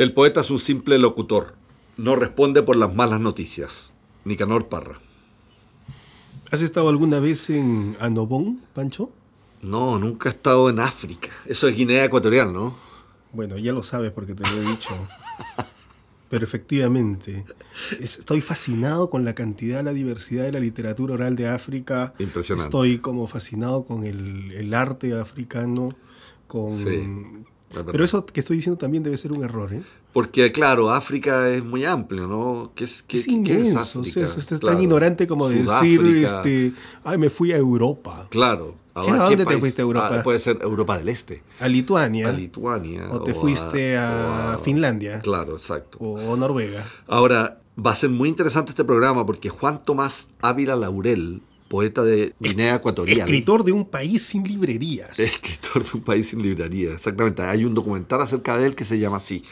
El 0.00 0.14
poeta 0.14 0.40
es 0.40 0.50
un 0.50 0.58
simple 0.58 0.98
locutor. 0.98 1.56
No 1.98 2.16
responde 2.16 2.62
por 2.62 2.74
las 2.74 2.94
malas 2.94 3.20
noticias. 3.20 3.92
Nicanor 4.24 4.66
Parra. 4.68 4.98
¿Has 6.50 6.62
estado 6.62 6.88
alguna 6.88 7.20
vez 7.20 7.50
en 7.50 7.98
Anobón, 8.00 8.62
Pancho? 8.72 9.10
No, 9.60 9.98
nunca 9.98 10.30
he 10.30 10.32
estado 10.32 10.70
en 10.70 10.80
África. 10.80 11.28
Eso 11.44 11.68
es 11.68 11.76
Guinea 11.76 12.02
Ecuatorial, 12.02 12.50
¿no? 12.50 12.74
Bueno, 13.34 13.58
ya 13.58 13.74
lo 13.74 13.82
sabes 13.82 14.10
porque 14.10 14.34
te 14.34 14.42
lo 14.42 14.62
he 14.62 14.70
dicho. 14.70 14.88
Pero 16.30 16.44
efectivamente, 16.44 17.44
estoy 18.00 18.40
fascinado 18.40 19.10
con 19.10 19.26
la 19.26 19.34
cantidad, 19.34 19.84
la 19.84 19.92
diversidad 19.92 20.44
de 20.44 20.52
la 20.52 20.60
literatura 20.60 21.12
oral 21.12 21.36
de 21.36 21.46
África. 21.46 22.14
Impresionante. 22.18 22.64
Estoy 22.64 23.00
como 23.00 23.26
fascinado 23.26 23.84
con 23.84 24.06
el, 24.06 24.50
el 24.52 24.72
arte 24.72 25.12
africano, 25.12 25.94
con, 26.46 26.74
Sí, 26.74 27.06
Pero 27.72 28.04
eso 28.04 28.26
que 28.26 28.40
estoy 28.40 28.56
diciendo 28.56 28.78
también 28.78 29.02
debe 29.02 29.16
ser 29.16 29.32
un 29.32 29.44
error, 29.44 29.72
¿eh? 29.72 29.82
Porque, 30.12 30.50
claro, 30.50 30.90
África 30.90 31.48
es 31.50 31.64
muy 31.64 31.84
amplio, 31.84 32.26
¿no? 32.26 32.72
¿Qué 32.74 32.82
es, 32.84 33.02
qué, 33.04 33.16
es 33.16 33.26
qué- 33.26 33.30
inmenso, 33.32 34.00
o 34.00 34.04
sea, 34.04 34.24
es, 34.24 34.36
es 34.36 34.46
Claro. 34.58 34.74
tan 34.74 34.82
ignorante 34.82 35.26
como 35.28 35.48
decir, 35.48 36.00
este, 36.16 36.72
ay, 37.04 37.16
me 37.18 37.30
fui 37.30 37.52
a 37.52 37.56
Europa, 37.56 38.26
Claro. 38.30 38.74
¿Qué- 38.92 39.08
a 39.12 39.16
dónde 39.28 39.46
te 39.46 39.56
fuiste 39.56 39.82
a 39.82 39.84
Europa? 39.84 40.10
Ah, 40.18 40.22
puede 40.24 40.40
ser 40.40 40.58
Europa 40.62 40.98
del 40.98 41.08
Este. 41.10 41.42
a 41.60 41.68
Lituania, 41.68 42.28
A 42.28 42.32
Lituania. 42.32 43.06
o 43.10 43.20
te 43.22 43.34
fuiste 43.34 43.96
a, 43.96 44.56
o 44.58 44.62
Finlandia, 44.64 45.20
Claro, 45.20 45.52
exacto. 45.56 45.96
o, 46.00 46.18
o 46.32 46.36
Noruega. 46.36 46.84
Ahora, 47.06 47.60
va 47.78 47.92
a 47.92 47.94
ser 47.94 48.10
muy 48.10 48.28
interesante 48.28 48.70
este 48.70 48.84
programa 48.84 49.24
porque 49.24 49.48
Juan 49.48 49.82
Tomás 49.84 50.30
Ávila 50.42 50.74
Laurel, 50.74 51.40
poeta 51.70 52.02
de 52.02 52.34
Guinea 52.40 52.74
Ecuatorial. 52.74 53.20
Escritor 53.20 53.62
de 53.62 53.70
un 53.70 53.84
país 53.84 54.26
sin 54.26 54.42
librerías. 54.42 55.16
Escritor 55.20 55.84
de 55.84 55.90
un 55.94 56.02
país 56.02 56.28
sin 56.28 56.42
librería, 56.42 56.92
exactamente. 56.92 57.42
Hay 57.42 57.64
un 57.64 57.74
documental 57.74 58.20
acerca 58.20 58.58
de 58.58 58.66
él 58.66 58.74
que 58.74 58.84
se 58.84 58.98
llama 58.98 59.18
así. 59.18 59.44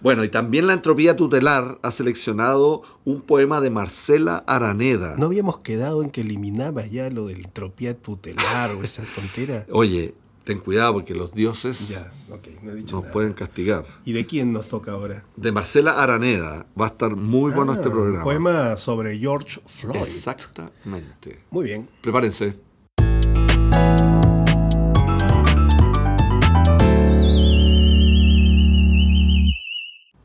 Bueno, 0.00 0.22
y 0.22 0.28
también 0.28 0.68
la 0.68 0.74
entropía 0.74 1.16
tutelar 1.16 1.80
ha 1.82 1.90
seleccionado 1.90 2.82
un 3.04 3.22
poema 3.22 3.60
de 3.60 3.70
Marcela 3.70 4.44
Araneda. 4.46 5.16
No 5.18 5.26
habíamos 5.26 5.58
quedado 5.58 6.04
en 6.04 6.10
que 6.10 6.20
eliminaba 6.20 6.86
ya 6.86 7.10
lo 7.10 7.26
del 7.26 7.38
entropía 7.38 8.00
tutelar 8.00 8.70
o 8.70 8.84
esa 8.84 9.02
tontera. 9.16 9.66
Oye, 9.72 10.14
ten 10.48 10.60
cuidado 10.60 10.94
porque 10.94 11.14
los 11.14 11.34
dioses 11.34 11.90
Ya, 11.90 12.10
ok, 12.30 12.48
no 12.62 12.70
he 12.72 12.74
dicho 12.76 12.94
nos 12.96 13.02
nada. 13.02 13.12
pueden 13.12 13.34
castigar. 13.34 13.84
¿Y 14.06 14.12
de 14.14 14.24
quién 14.24 14.50
nos 14.50 14.68
toca 14.68 14.92
ahora? 14.92 15.22
De 15.36 15.52
Marcela 15.52 16.02
Araneda. 16.02 16.64
Va 16.80 16.86
a 16.86 16.88
estar 16.88 17.14
muy 17.16 17.52
bueno 17.52 17.72
Ah, 17.72 17.74
este 17.76 17.90
programa. 17.90 18.24
Poema 18.24 18.78
sobre 18.78 19.18
George 19.18 19.60
Floyd. 19.66 19.96
Exactamente. 20.00 21.40
Muy 21.50 21.64
bien. 21.66 21.86
Prepárense. 22.00 22.56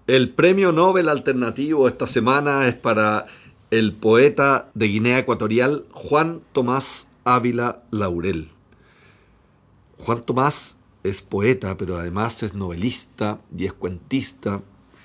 El 0.08 0.30
premio 0.30 0.72
Nobel 0.72 1.10
alternativo 1.10 1.88
esta 1.88 2.08
semana 2.08 2.68
es 2.68 2.76
para 2.76 3.26
el 3.72 3.94
poeta 3.94 4.70
de 4.74 4.88
Guinea 4.88 5.20
Ecuatorial 5.20 5.86
Juan 5.92 6.42
Tomás 6.52 7.08
Ávila 7.24 7.84
Laurel. 7.92 8.50
Juan 10.04 10.24
Tomás 10.24 10.76
es 11.04 11.22
poeta, 11.22 11.78
pero 11.78 11.98
además 11.98 12.44
es 12.44 12.54
novelista 12.54 13.40
y 13.58 13.66
es 13.66 13.74
cuentista 13.74 14.62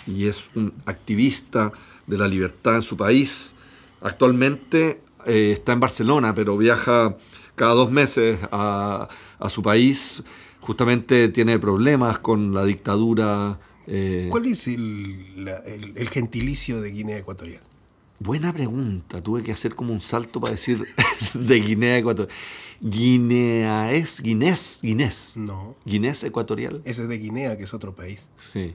y 0.06 0.26
es 0.26 0.50
un 0.54 0.72
activista 0.86 1.72
de 2.06 2.18
la 2.18 2.28
libertad 2.28 2.76
en 2.76 2.82
su 2.82 2.96
país. 2.96 3.54
Actualmente 4.00 5.00
eh, 5.26 5.52
está 5.52 5.72
en 5.72 5.80
Barcelona, 5.80 6.34
pero 6.34 6.56
viaja 6.56 7.16
cada 7.54 7.74
dos 7.74 7.90
meses 7.90 8.38
a, 8.50 9.08
a 9.38 9.48
su 9.50 9.62
país. 9.62 10.22
Justamente 10.60 11.28
tiene 11.28 11.58
problemas 11.58 12.18
con 12.18 12.54
la 12.54 12.64
dictadura. 12.64 13.58
eh, 13.86 14.28
¿Cuál 14.30 14.46
es 14.46 14.66
el, 14.68 15.44
la- 15.44 15.58
el- 15.58 15.92
el 15.96 16.08
gentilicio 16.08 16.80
de 16.80 16.90
Guinea 16.90 17.18
Ecuatorial? 17.18 17.62
Buena 18.20 18.52
pregunta. 18.52 19.22
Tuve 19.22 19.42
que 19.42 19.52
hacer 19.52 19.74
como 19.74 19.92
un 19.92 20.00
salto 20.00 20.40
para 20.40 20.52
decir 20.52 20.84
de 21.34 21.60
Guinea 21.60 21.98
Ecuatorial. 21.98 22.34
Guinea 22.80 23.92
es 23.92 24.20
Guinés, 24.20 24.78
Guinés. 24.82 25.32
No, 25.36 25.74
Guinés 25.84 26.22
Ecuatorial. 26.24 26.80
ese 26.84 27.02
es 27.02 27.08
de 27.08 27.18
Guinea, 27.18 27.56
que 27.58 27.64
es 27.64 27.74
otro 27.74 27.94
país. 27.94 28.20
Sí. 28.52 28.74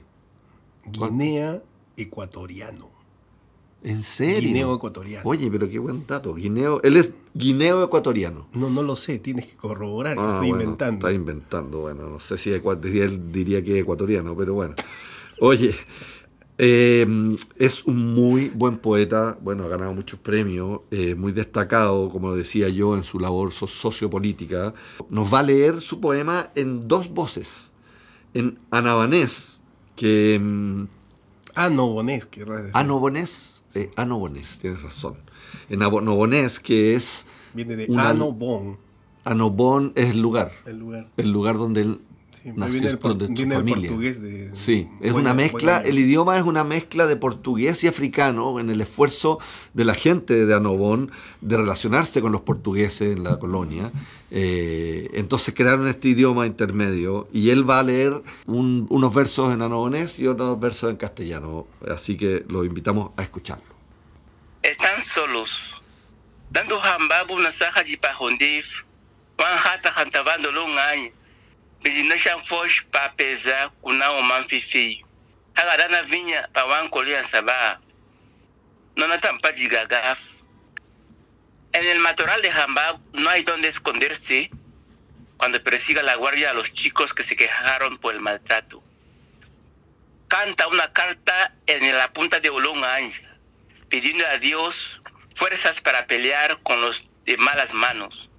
Guinea 0.86 1.62
Ecuatoriano. 1.96 2.90
¿En 3.82 4.02
serio? 4.02 4.40
Guineo 4.48 4.74
Ecuatoriano. 4.74 5.28
Oye, 5.28 5.50
pero 5.50 5.68
qué 5.68 5.78
buen 5.78 6.06
dato. 6.06 6.34
Guineo, 6.34 6.80
él 6.82 6.96
es 6.96 7.12
guineo 7.34 7.84
ecuatoriano. 7.84 8.46
No, 8.54 8.70
no 8.70 8.82
lo 8.82 8.96
sé, 8.96 9.18
tienes 9.18 9.46
que 9.46 9.56
corroborar, 9.56 10.16
Ah, 10.18 10.26
estoy 10.26 10.48
bueno, 10.50 10.62
inventando. 10.64 11.06
Está 11.06 11.12
inventando, 11.14 11.80
bueno, 11.80 12.08
no 12.08 12.18
sé 12.20 12.38
si 12.38 12.50
él 12.50 13.32
diría 13.32 13.62
que 13.62 13.76
es 13.76 13.82
ecuatoriano, 13.82 14.34
pero 14.36 14.54
bueno. 14.54 14.74
Oye, 15.40 15.74
eh, 16.58 17.06
es 17.56 17.84
un 17.84 18.14
muy 18.14 18.48
buen 18.50 18.78
poeta, 18.78 19.38
bueno, 19.42 19.64
ha 19.64 19.68
ganado 19.68 19.92
muchos 19.94 20.18
premios, 20.20 20.80
eh, 20.90 21.14
muy 21.14 21.32
destacado, 21.32 22.08
como 22.10 22.34
decía 22.34 22.68
yo, 22.68 22.96
en 22.96 23.02
su 23.04 23.18
labor 23.18 23.50
so- 23.52 23.66
sociopolítica. 23.66 24.72
Nos 25.10 25.32
va 25.32 25.40
a 25.40 25.42
leer 25.42 25.80
su 25.80 26.00
poema 26.00 26.50
en 26.54 26.86
dos 26.86 27.08
voces, 27.10 27.72
en 28.34 28.58
anabanés, 28.70 29.60
que... 29.96 30.38
mm, 30.42 30.84
Ah, 31.56 31.70
no, 31.70 31.86
Bonés, 31.92 32.26
querrás 32.26 32.58
decir. 32.62 32.72
Anobonés, 32.76 33.62
eh, 33.76 33.92
Anobonés, 33.94 34.58
tienes 34.58 34.82
razón. 34.82 35.14
En 35.68 35.82
Anobonés, 35.84 36.58
que 36.58 36.94
es 36.94 37.26
Viene 37.52 37.76
de 37.76 37.86
una- 37.88 38.08
Anobón, 38.10 38.76
Anobón 39.24 39.92
es 39.94 40.10
el 40.10 40.20
lugar, 40.20 40.50
el 40.66 40.78
lugar. 40.78 41.08
el 41.16 41.30
lugar 41.30 41.56
donde 41.58 41.82
él 41.82 42.00
Sí, 42.44 42.52
nació, 42.54 42.72
viene 42.74 42.88
el, 42.90 42.98
por- 42.98 43.16
donde 43.16 43.42
su 43.42 43.48
familia. 43.50 43.88
portugués 43.88 44.20
de... 44.20 44.50
Sí, 44.54 44.86
es 45.00 45.12
Buena- 45.14 45.30
una 45.30 45.34
mezcla, 45.34 45.72
buena- 45.80 45.88
el 45.88 45.98
idioma 45.98 46.36
es 46.36 46.42
una 46.42 46.62
mezcla 46.62 47.06
de 47.06 47.16
portugués 47.16 47.82
y 47.84 47.88
africano 47.88 48.60
en 48.60 48.68
el 48.68 48.82
esfuerzo 48.82 49.38
de 49.72 49.84
la 49.86 49.94
gente 49.94 50.44
de 50.44 50.54
Anobón 50.54 51.10
de 51.40 51.56
relacionarse 51.56 52.20
con 52.20 52.32
los 52.32 52.42
portugueses 52.42 53.16
en 53.16 53.24
la 53.24 53.38
colonia. 53.38 53.90
Eh, 54.30 55.08
entonces 55.14 55.54
crearon 55.54 55.88
este 55.88 56.08
idioma 56.08 56.44
intermedio 56.46 57.28
y 57.32 57.48
él 57.48 57.68
va 57.68 57.78
a 57.78 57.82
leer 57.82 58.20
un- 58.46 58.86
unos 58.90 59.14
versos 59.14 59.54
en 59.54 59.62
anobonés 59.62 60.18
y 60.18 60.26
otros 60.26 60.60
versos 60.60 60.90
en 60.90 60.96
castellano. 60.96 61.66
Así 61.88 62.16
que 62.18 62.44
los 62.48 62.66
invitamos 62.66 63.12
a 63.16 63.22
escucharlo. 63.22 63.64
están 64.62 65.00
solos, 65.02 65.74
dando 66.50 66.80
hambabu 66.82 67.38
na 67.38 67.52
saja 67.52 67.82
de 67.84 67.96
pahondif, 67.98 68.66
wan 69.38 69.52
hata 69.64 69.90
hantavando 69.96 70.50
lungai, 70.52 71.12
En 81.72 81.86
el 81.86 81.98
matorral 81.98 82.40
de 82.40 82.50
Jambab 82.50 83.00
no 83.12 83.28
hay 83.28 83.42
donde 83.42 83.68
esconderse 83.68 84.50
cuando 85.36 85.62
persiga 85.62 86.02
la 86.02 86.14
guardia 86.14 86.50
a 86.50 86.54
los 86.54 86.72
chicos 86.72 87.12
que 87.12 87.22
se 87.22 87.36
quejaron 87.36 87.98
por 87.98 88.14
el 88.14 88.20
maltrato. 88.20 88.82
Canta 90.28 90.68
una 90.68 90.92
carta 90.92 91.54
en 91.66 91.96
la 91.98 92.12
punta 92.12 92.40
de 92.40 92.48
Olongay 92.48 93.12
pidiendo 93.88 94.26
a 94.26 94.38
Dios 94.38 95.00
fuerzas 95.34 95.80
para 95.80 96.06
pelear 96.06 96.62
con 96.62 96.80
los 96.80 97.10
de 97.26 97.36
malas 97.36 97.74
manos. 97.74 98.30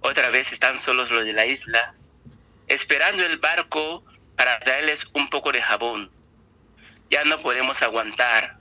Otra 0.00 0.30
vez 0.30 0.52
están 0.52 0.78
solos 0.78 1.10
los 1.10 1.24
de 1.24 1.32
la 1.32 1.46
isla, 1.46 1.94
esperando 2.68 3.24
el 3.24 3.38
barco 3.38 4.04
para 4.36 4.58
traerles 4.60 5.06
un 5.14 5.28
poco 5.28 5.52
de 5.52 5.60
jabón. 5.60 6.10
Ya 7.10 7.24
no 7.24 7.38
podemos 7.40 7.82
aguantar. 7.82 8.58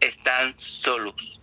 Están 0.00 0.54
solos. 0.58 1.40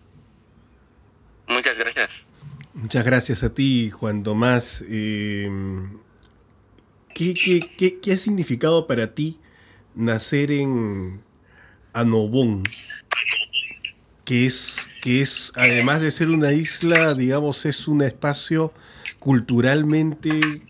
Muchas 1.48 1.78
gracias. 1.78 2.26
Muchas 2.74 3.06
gracias 3.06 3.44
a 3.44 3.54
ti, 3.54 3.90
Juan 3.92 4.24
Tomás. 4.24 4.84
Eh, 4.88 5.50
¿qué, 7.14 7.34
qué, 7.34 7.60
qué, 7.78 8.00
qué 8.00 8.14
ha 8.14 8.18
significado 8.18 8.88
para 8.88 9.14
ti 9.14 9.40
nacer 9.96 10.52
en 10.52 11.22
Anobón? 11.94 12.64
Que 14.26 14.46
es, 14.46 14.90
que 15.02 15.22
es, 15.22 15.54
además 15.56 16.02
de 16.02 16.12
ser 16.12 16.28
una 16.30 16.52
isla, 16.52 17.14
digamos, 17.14 17.66
es 17.66 17.88
un 17.88 18.02
espacio 18.02 18.74
culturalmente 19.20 20.67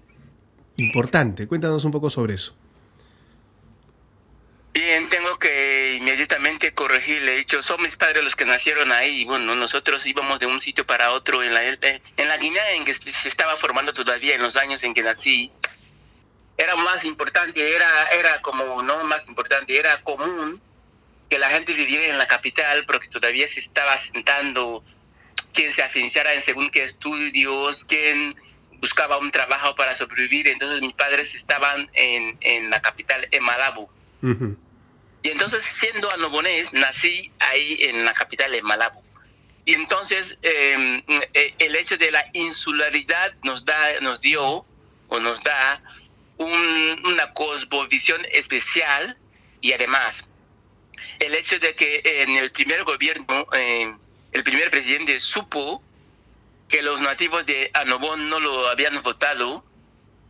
importante. 0.77 1.47
Cuéntanos 1.47 1.83
un 1.83 1.91
poco 1.91 2.09
sobre 2.09 2.35
eso. 2.35 2.55
Bien, 4.73 5.09
tengo 5.09 5.39
que 5.39 5.95
inmediatamente 5.99 6.71
corregirle. 6.73 7.33
He 7.33 7.37
dicho, 7.37 7.63
son 7.63 7.81
mis 7.81 7.95
padres 7.95 8.23
los 8.23 8.35
que 8.35 8.45
nacieron 8.45 8.91
ahí. 8.91 9.25
Bueno, 9.25 9.55
nosotros 9.55 10.05
íbamos 10.05 10.39
de 10.39 10.45
un 10.45 10.59
sitio 10.59 10.85
para 10.85 11.11
otro 11.11 11.41
en 11.41 11.53
la, 11.53 11.63
en 11.63 12.27
la 12.27 12.37
Guinea 12.37 12.73
en 12.73 12.85
que 12.85 12.93
se 12.93 13.27
estaba 13.27 13.55
formando 13.55 13.93
todavía 13.93 14.35
en 14.35 14.41
los 14.43 14.55
años 14.55 14.83
en 14.83 14.93
que 14.93 15.01
nací. 15.01 15.51
Era 16.57 16.75
más 16.75 17.03
importante, 17.05 17.75
era, 17.75 17.87
era 18.19 18.41
como, 18.41 18.83
no 18.83 19.03
más 19.03 19.27
importante, 19.27 19.77
era 19.77 20.01
común 20.03 20.61
que 21.29 21.39
la 21.39 21.49
gente 21.49 21.73
viviera 21.73 22.05
en 22.05 22.17
la 22.17 22.27
capital 22.27 22.85
porque 22.85 23.09
todavía 23.09 23.49
se 23.49 23.59
estaba 23.59 23.93
asentando 23.93 24.83
quien 25.53 25.73
se 25.73 25.81
afinciara 25.81 26.33
en 26.33 26.41
según 26.41 26.69
qué 26.69 26.83
estudios, 26.83 27.83
quien 27.85 28.35
buscaba 28.79 29.17
un 29.17 29.31
trabajo 29.31 29.75
para 29.75 29.95
sobrevivir. 29.95 30.47
Entonces 30.47 30.81
mis 30.81 30.93
padres 30.93 31.35
estaban 31.35 31.89
en, 31.93 32.37
en 32.41 32.69
la 32.69 32.81
capital, 32.81 33.27
en 33.31 33.43
Malabo. 33.43 33.89
Ujú. 34.21 34.57
Y 35.23 35.29
entonces, 35.29 35.65
siendo 35.65 36.11
anobonés, 36.13 36.73
nací 36.73 37.31
ahí 37.39 37.77
en 37.81 38.05
la 38.05 38.13
capital 38.13 38.51
de 38.51 38.61
Malabo. 38.61 39.03
Y 39.65 39.73
entonces, 39.73 40.37
eh, 40.41 41.03
el 41.59 41.75
hecho 41.75 41.97
de 41.97 42.11
la 42.11 42.25
insularidad 42.33 43.33
nos, 43.43 43.65
da, 43.65 43.99
nos 43.99 44.21
dio 44.21 44.65
o 45.09 45.19
nos 45.19 45.43
da 45.43 45.81
una 46.37 47.33
cosmovisión 47.33 48.25
especial 48.31 49.17
y 49.59 49.73
además 49.73 50.27
el 51.19 51.33
hecho 51.33 51.59
de 51.59 51.75
que 51.75 52.01
en 52.03 52.37
el 52.37 52.51
primer 52.51 52.83
gobierno, 52.83 53.47
eh, 53.53 53.91
el 54.31 54.43
primer 54.43 54.69
presidente 54.69 55.19
supo 55.19 55.83
que 56.67 56.81
los 56.81 57.01
nativos 57.01 57.45
de 57.45 57.71
Anobón 57.73 58.29
no 58.29 58.39
lo 58.39 58.67
habían 58.67 59.01
votado, 59.01 59.63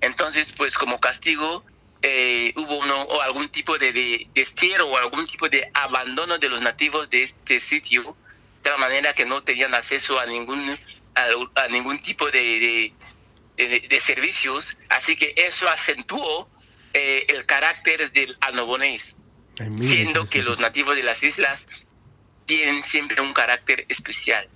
entonces 0.01 0.53
pues 0.55 0.77
como 0.77 0.99
castigo 0.99 1.63
eh, 2.01 2.53
hubo 2.55 2.77
uno, 2.77 3.01
o 3.03 3.21
algún 3.21 3.49
tipo 3.49 3.77
de, 3.77 4.27
destierro 4.33 4.85
o 4.85 4.97
algún 4.97 5.25
tipo 5.25 5.49
de 5.49 5.69
abandono 5.73 6.37
de 6.37 6.49
los 6.49 6.61
nativos 6.61 7.09
de 7.09 7.23
este 7.23 7.59
sitio, 7.59 8.15
de 8.63 8.69
la 8.69 8.77
manera 8.77 9.13
que 9.13 9.25
no 9.25 9.41
tenían 9.41 9.73
acceso 9.73 10.19
a 10.19 10.25
ningún, 10.25 10.77
a, 11.15 11.67
ningún 11.69 11.99
tipo 11.99 12.29
de, 12.29 12.93
de, 13.57 13.99
servicios, 13.99 14.77
así 14.89 15.15
que 15.15 15.33
eso 15.35 15.67
acentuó 15.69 16.47
eh, 16.93 17.25
el 17.29 17.45
carácter 17.45 18.11
del 18.11 18.37
anobonés, 18.41 19.15
siendo 19.79 20.29
que 20.29 20.43
los 20.43 20.59
nativos 20.59 20.95
de 20.95 21.01
las 21.01 21.23
islas 21.23 21.65
tienen 22.45 22.83
siempre 22.83 23.21
un 23.21 23.33
carácter 23.33 23.85
especial. 23.89 24.47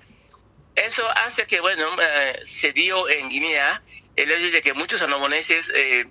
Eso 0.75 1.03
hace 1.25 1.45
que, 1.45 1.59
bueno, 1.59 1.85
eh, 2.01 2.39
se 2.43 2.71
dio 2.71 3.09
en 3.09 3.29
Guinea 3.29 3.81
el 4.15 4.31
hecho 4.31 4.51
de 4.51 4.61
que 4.61 4.73
muchos 4.73 5.01
anoboneses 5.01 5.71
eh, 5.73 6.05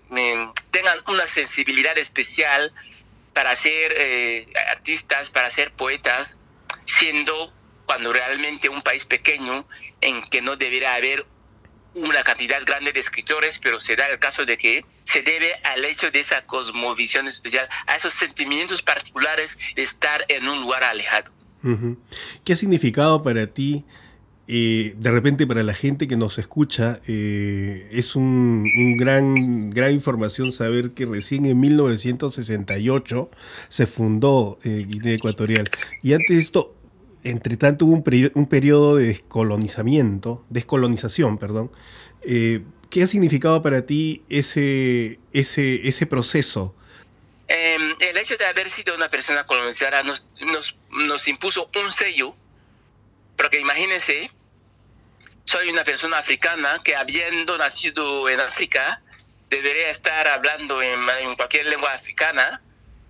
tengan 0.70 0.98
una 1.08 1.26
sensibilidad 1.26 1.96
especial 1.98 2.72
para 3.32 3.54
ser 3.56 3.94
eh, 3.96 4.46
artistas, 4.70 5.30
para 5.30 5.50
ser 5.50 5.72
poetas, 5.72 6.36
siendo 6.86 7.52
cuando 7.86 8.12
realmente 8.12 8.68
un 8.68 8.82
país 8.82 9.04
pequeño 9.04 9.66
en 10.00 10.22
que 10.22 10.42
no 10.42 10.56
debería 10.56 10.94
haber 10.94 11.26
una 11.94 12.22
cantidad 12.22 12.64
grande 12.64 12.92
de 12.92 13.00
escritores, 13.00 13.58
pero 13.58 13.80
se 13.80 13.96
da 13.96 14.06
el 14.06 14.18
caso 14.18 14.44
de 14.46 14.56
que 14.56 14.84
se 15.04 15.22
debe 15.22 15.54
al 15.64 15.84
hecho 15.84 16.10
de 16.10 16.20
esa 16.20 16.46
cosmovisión 16.46 17.26
especial, 17.28 17.68
a 17.86 17.96
esos 17.96 18.12
sentimientos 18.12 18.80
particulares 18.80 19.58
estar 19.74 20.24
en 20.28 20.48
un 20.48 20.60
lugar 20.60 20.84
alejado. 20.84 21.32
¿Qué 22.44 22.56
significado 22.56 23.22
para 23.22 23.46
ti 23.48 23.84
eh, 24.52 24.94
de 24.97 25.12
repente 25.12 25.47
para 25.47 25.62
la 25.62 25.75
gente 25.75 26.08
que 26.08 26.17
nos 26.17 26.37
escucha 26.37 27.00
eh, 27.06 27.88
es 27.93 28.17
un, 28.17 28.67
gran, 28.99 29.70
gran 29.70 29.93
información 29.93 30.50
saber 30.50 30.91
que 30.91 31.06
recién 31.06 31.47
en 31.47 31.61
1968 31.61 33.31
se 33.69 33.87
fundó 33.87 34.58
eh, 34.64 34.85
Guinea 34.88 35.14
Ecuatorial. 35.14 35.70
Y 36.02 36.14
antes 36.14 36.31
de 36.31 36.43
esto, 36.43 36.75
entre 37.23 37.56
tanto 37.56 37.85
hubo 37.85 37.93
un, 37.93 38.32
un 38.35 38.47
periodo 38.47 38.97
de 38.97 39.06
descolonizamiento, 39.06 40.44
descolonización, 40.49 41.38
perdón. 41.38 41.70
¿Qué 42.20 43.02
ha 43.05 43.06
significado 43.06 43.62
para 43.62 43.87
ti 43.87 44.25
ese, 44.29 45.20
ese, 45.32 45.87
ese 45.87 46.06
proceso? 46.06 46.75
Em, 47.47 47.94
el 48.00 48.17
hecho 48.17 48.37
de 48.37 48.47
haber 48.47 48.69
sido 48.69 48.97
una 48.97 49.08
persona 49.08 49.44
colonizada 49.44 50.02
nos, 50.02 50.26
nos, 50.41 50.76
nos 50.91 51.29
impuso 51.29 51.70
un 51.81 51.93
sello 51.93 52.35
porque 53.37 53.61
imagínense 53.61 54.31
soy 55.50 55.69
una 55.69 55.82
persona 55.82 56.19
africana 56.19 56.81
que 56.85 56.94
habiendo 56.94 57.58
nacido 57.58 58.29
en 58.29 58.38
África, 58.38 59.02
debería 59.49 59.91
estar 59.91 60.29
hablando 60.29 60.81
en, 60.81 61.00
cualquier 61.35 61.67
lengua 61.67 61.93
africana, 61.93 62.62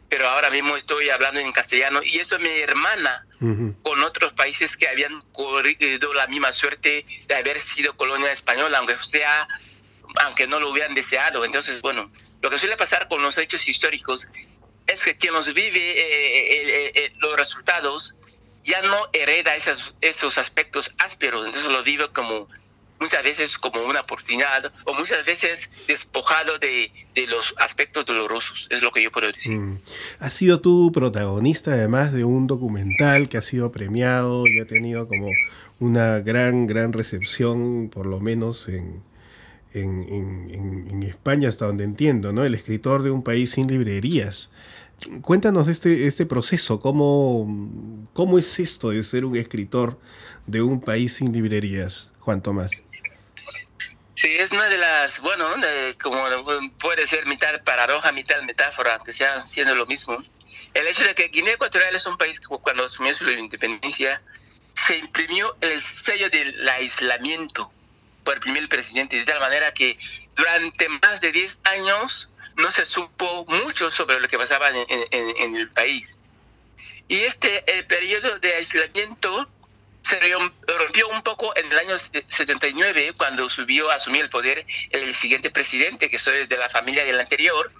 pero 0.09 0.27
ahora 0.27 0.49
mismo 0.49 0.75
estoy 0.75 1.11
hablando 1.11 1.39
en 1.39 1.53
castellano 1.53 2.01
y 2.03 2.19
eso 2.19 2.39
me 2.39 2.61
hermana 2.61 3.27
con 3.83 4.03
otros 4.03 4.33
países 4.33 4.75
que 4.75 4.89
habían 4.89 5.21
corrido 5.33 6.15
la 6.15 6.27
misma 6.29 6.51
suerte 6.53 7.05
de 7.29 7.35
haber 7.35 7.61
sido 7.61 7.95
colonia 7.95 8.33
española, 8.33 8.79
aunque 8.79 8.97
sea, 9.03 9.47
aunque 10.25 10.47
no 10.47 10.61
lo 10.61 10.71
hubieran 10.71 10.95
deseado. 10.95 11.45
Entonces, 11.45 11.83
bueno, 11.83 12.11
lo 12.41 12.49
que 12.49 12.57
suele 12.57 12.79
pasar 12.79 13.07
con 13.09 13.21
los 13.21 13.37
hechos 13.37 13.69
históricos 13.69 14.29
es 14.87 15.03
que 15.03 15.15
quien 15.15 15.35
nos 15.35 15.53
vive 15.53 15.79
eh, 15.79 15.99
eh, 16.01 16.93
eh, 16.95 17.13
los 17.19 17.37
resultados 17.37 18.15
ya 18.65 18.83
no 18.83 18.97
hereda 19.12 19.57
esos, 19.57 19.95
esos 20.01 20.39
aspectos 20.39 20.93
ásperos, 20.99 21.47
entonces 21.47 21.71
lo 21.71 21.83
vive 21.83 22.09
como 22.12 22.49
muchas 23.01 23.23
veces 23.23 23.59
como 23.59 23.83
una 23.85 24.01
oportunidad 24.01 24.73
o 24.85 24.95
muchas 24.95 25.25
veces 25.25 25.71
despojado 25.89 26.59
de, 26.59 26.93
los 27.29 27.55
aspectos 27.59 28.07
dolorosos, 28.07 28.69
es 28.71 28.83
lo 28.83 28.91
que 28.91 29.03
yo 29.03 29.11
puedo 29.11 29.31
decir. 29.33 29.57
Mm. 29.57 29.81
Has 30.21 30.35
sido 30.35 30.61
tú 30.61 30.91
protagonista 30.93 31.73
además 31.73 32.12
de 32.12 32.25
un 32.25 32.47
documental 32.47 33.29
que 33.29 33.39
ha 33.39 33.43
sido 33.43 33.73
premiado 33.73 34.45
y 34.47 34.61
ha 34.61 34.67
tenido 34.67 35.09
como 35.09 35.29
una 35.79 36.21
gran, 36.21 36.67
gran 36.67 36.93
recepción, 36.93 37.91
por 37.93 38.06
lo 38.06 38.21
menos 38.21 38.69
en, 38.69 39.03
en, 39.73 40.87
en 40.91 41.03
España, 41.03 41.49
hasta 41.49 41.67
donde 41.67 41.85
entiendo, 41.85 42.33
¿no? 42.33 42.45
El 42.45 42.55
escritor 42.55 43.03
de 43.03 43.11
un 43.11 43.23
país 43.23 43.53
sin 43.53 43.67
librerías. 43.69 44.51
Cuéntanos 45.23 45.69
este, 45.69 46.06
este 46.06 46.26
proceso, 46.26 46.81
¿cómo, 46.81 47.47
¿cómo 48.12 48.38
es 48.38 48.58
esto 48.58 48.91
de 48.91 49.02
ser 49.02 49.25
un 49.25 49.37
escritor 49.37 49.99
de 50.47 50.62
un 50.62 50.81
país 50.81 51.14
sin 51.14 51.32
librerías, 51.32 52.11
Juan 52.19 52.43
Tomás? 52.43 52.70
Sí, 54.14 54.29
es 54.37 54.50
una 54.50 54.69
de 54.69 54.76
las, 54.76 55.19
bueno, 55.20 55.47
como 56.02 56.23
puede 56.79 57.06
ser 57.06 57.25
mitad 57.26 57.62
paradoja, 57.64 58.12
mitad 58.12 58.43
metáfora, 58.43 59.00
que 59.02 59.14
sean 59.14 59.47
siendo 59.47 59.75
lo 59.75 59.87
mismo. 59.87 60.23
El 60.75 60.87
hecho 60.87 61.05
de 61.05 61.14
que 61.14 61.29
Guinea 61.29 61.55
Ecuatorial 61.55 61.96
es 61.96 62.05
un 62.06 62.19
país 62.19 62.38
que 62.38 62.46
cuando 62.46 62.85
asumió 62.85 63.14
su 63.14 63.29
independencia 63.31 64.20
se 64.75 64.99
imprimió 64.99 65.56
el 65.62 65.82
sello 65.82 66.29
del 66.29 66.69
aislamiento 66.69 67.73
por 68.25 68.35
el 68.35 68.41
primer 68.41 68.69
presidente, 68.69 69.17
de 69.17 69.25
tal 69.25 69.41
manera 69.41 69.73
que 69.73 69.99
durante 70.37 70.88
más 70.88 71.20
de 71.20 71.32
10 71.32 71.58
años 71.64 72.29
no 72.61 72.71
se 72.71 72.85
supo 72.85 73.45
mucho 73.49 73.91
sobre 73.91 74.21
lo 74.21 74.29
que 74.29 74.39
pasaba 74.39 74.71
en, 74.71 75.57
el 75.57 75.71
país. 75.71 76.19
Y 77.09 77.21
este 77.21 77.65
el 77.77 77.87
periodo 77.87 78.39
de 78.39 78.55
aislamiento 78.55 79.49
se 80.03 80.19
rompió 80.79 81.09
un 81.09 81.23
poco 81.23 81.55
en 81.57 81.71
el 81.71 81.79
año 81.79 81.97
79, 81.99 83.12
cuando 83.17 83.51
subió 83.51 83.91
a 83.91 83.97
asumir 83.97 84.23
el 84.23 84.31
poder 84.31 84.67
el 84.91 85.15
siguiente 85.15 85.51
presidente, 85.51 86.08
que 86.08 86.19
soy 86.19 86.46
de 86.46 86.56
la 86.56 86.69
familia 86.69 87.05
del 87.05 87.20
anterior, 87.20 87.73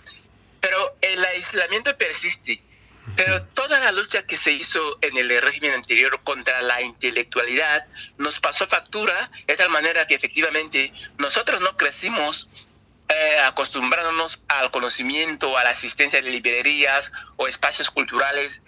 pero 0.61 0.97
el 1.01 1.25
aislamiento 1.25 1.97
persiste. 1.97 2.63
Pero 3.17 3.43
toda 3.55 3.81
la 3.81 3.93
lucha 3.93 4.25
que 4.25 4.37
se 4.37 4.53
hizo 4.53 4.99
en 5.01 5.17
el 5.17 5.41
régimen 5.41 5.73
anterior 5.73 6.21
contra 6.23 6.61
la 6.63 6.81
intelectualidad 6.83 7.87
nos 8.19 8.39
pasó 8.39 8.67
factura 8.67 9.31
de 9.47 9.57
tal 9.57 9.71
manera 9.71 10.07
que 10.07 10.15
efectivamente 10.15 10.93
nosotros 11.19 11.61
no 11.61 11.77
crecimos 11.77 12.49
eh, 13.11 13.39
acostumbrándonos 13.45 14.41
al 14.49 14.71
conocimiento, 14.71 15.59
a 15.59 15.65
la 15.65 15.71
asistencia 15.71 16.23
de 16.23 16.31
librerías 16.31 17.11
o 17.37 17.49
espacios 17.49 17.91
culturales. 17.91 18.63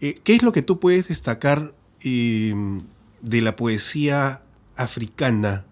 Eh, 0.00 0.20
¿Qué 0.22 0.34
es 0.34 0.42
lo 0.42 0.52
que 0.52 0.62
tú 0.62 0.78
puedes 0.78 1.08
destacar 1.08 1.72
em, 2.02 2.82
de 3.20 3.40
la 3.40 3.56
poesía 3.56 4.42
africana? 4.76 5.64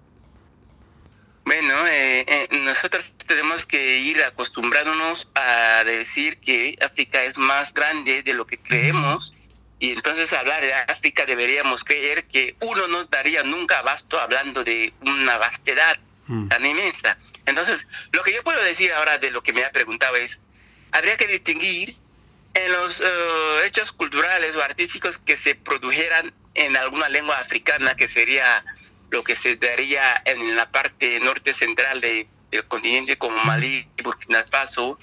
Bueno, 1.44 1.74
eh, 1.88 2.48
nosotros 2.64 3.12
tenemos 3.26 3.64
que 3.64 3.98
ir 3.98 4.20
acostumbrándonos 4.24 5.28
a 5.34 5.84
decir 5.84 6.38
que 6.38 6.76
África 6.84 7.22
es 7.22 7.38
más 7.38 7.72
grande 7.72 8.22
de 8.22 8.34
lo 8.34 8.46
que 8.46 8.58
creemos 8.58 9.36
y 9.78 9.90
entonces 9.90 10.32
hablar 10.32 10.62
de 10.62 10.72
África 10.72 11.26
deberíamos 11.26 11.84
creer 11.84 12.24
que 12.26 12.56
uno 12.60 12.88
no 12.88 13.04
daría 13.04 13.42
nunca 13.42 13.78
abasto 13.80 14.18
hablando 14.18 14.64
de 14.64 14.94
una 15.02 15.36
vastedad 15.36 15.98
mm. 16.26 16.48
tan 16.48 16.64
inmensa. 16.64 17.18
Entonces, 17.46 17.86
lo 18.12 18.22
que 18.22 18.32
yo 18.34 18.42
puedo 18.42 18.62
decir 18.62 18.92
ahora 18.92 19.18
de 19.18 19.30
lo 19.30 19.42
que 19.42 19.52
me 19.52 19.64
ha 19.64 19.72
preguntado 19.72 20.16
es, 20.16 20.40
habría 20.92 21.16
que 21.16 21.26
distinguir 21.26 21.96
en 22.54 22.72
los 22.72 23.00
eh, 23.00 23.04
hechos 23.64 23.92
culturales 23.92 24.54
o 24.56 24.62
artísticos 24.62 25.18
que 25.18 25.36
se 25.36 25.54
produjeran 25.54 26.32
en 26.54 26.76
alguna 26.76 27.08
lengua 27.08 27.38
africana, 27.38 27.94
que 27.94 28.08
sería 28.08 28.64
lo 29.10 29.22
que 29.22 29.36
se 29.36 29.56
daría 29.56 30.22
en 30.24 30.56
la 30.56 30.70
parte 30.70 31.20
norte 31.20 31.54
central 31.54 32.00
del 32.00 32.26
continente 32.66 33.16
como 33.18 33.36
Malí, 33.44 33.86
Burkina 34.02 34.44
Faso, 34.50 34.98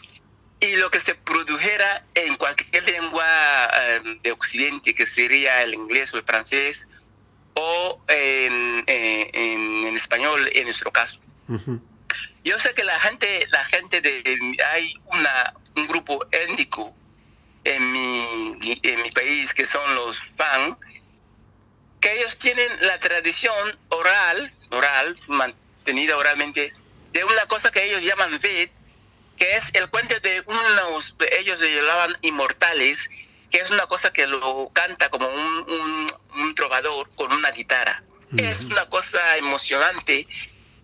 y 0.60 0.76
lo 0.78 0.90
que 0.90 1.00
se 1.00 1.14
produjera 1.14 2.06
en 2.16 2.36
cualquier 2.38 2.84
lengua 2.86 3.26
eh, 3.26 4.20
de 4.24 4.32
Occidente, 4.32 4.96
que 4.96 5.06
sería 5.06 5.62
el 5.62 5.74
inglés 5.74 6.14
o 6.14 6.18
el 6.18 6.24
francés, 6.24 6.88
o 7.56 8.02
en, 8.08 8.84
eh, 8.88 9.30
en, 9.34 9.96
español 9.96 10.50
en 10.54 10.66
nuestro 10.66 10.92
caso. 10.92 11.20
Yo 12.44 12.60
sé 12.60 12.74
que 12.74 12.84
la 12.84 13.00
gente, 13.00 13.48
la 13.52 13.64
gente 13.66 14.02
de, 14.02 14.58
hay 14.72 14.96
una, 15.06 15.54
un 15.76 15.88
grupo 15.88 16.26
étnico 16.32 16.94
en 17.64 17.92
mi, 17.92 18.80
en 18.84 19.02
mi 19.02 19.12
país 19.12 19.54
que 19.54 19.66
son 19.66 19.96
los 19.96 20.20
FAN, 20.36 20.78
que 22.02 22.20
ellos 22.20 22.38
tienen 22.38 22.70
la 22.82 23.00
tradición 23.00 23.80
oral, 23.90 24.54
oral, 24.72 25.18
mantenida 25.28 26.18
oralmente, 26.18 26.74
de 27.14 27.24
una 27.24 27.46
cosa 27.46 27.72
que 27.72 27.86
ellos 27.86 28.04
llaman 28.04 28.40
Ved, 28.42 28.70
que 29.38 29.56
es 29.56 29.64
el 29.74 29.90
cuento 29.90 30.20
de 30.20 30.44
unos, 30.46 31.16
ellos 31.40 31.60
se 31.60 31.74
llamaban 31.74 32.18
inmortales, 32.22 33.10
que 33.50 33.60
es 33.60 33.72
una 33.72 33.86
cosa 33.88 34.12
que 34.12 34.28
lo 34.28 34.70
canta 34.74 35.10
como 35.10 35.28
un, 35.28 35.72
un, 35.72 36.08
un 36.42 36.56
trovador 36.56 37.10
con 37.16 37.32
una 37.32 37.52
guitarra. 37.52 38.04
Es 38.36 38.64
una 38.64 38.90
cosa 38.90 39.38
emocionante 39.38 40.28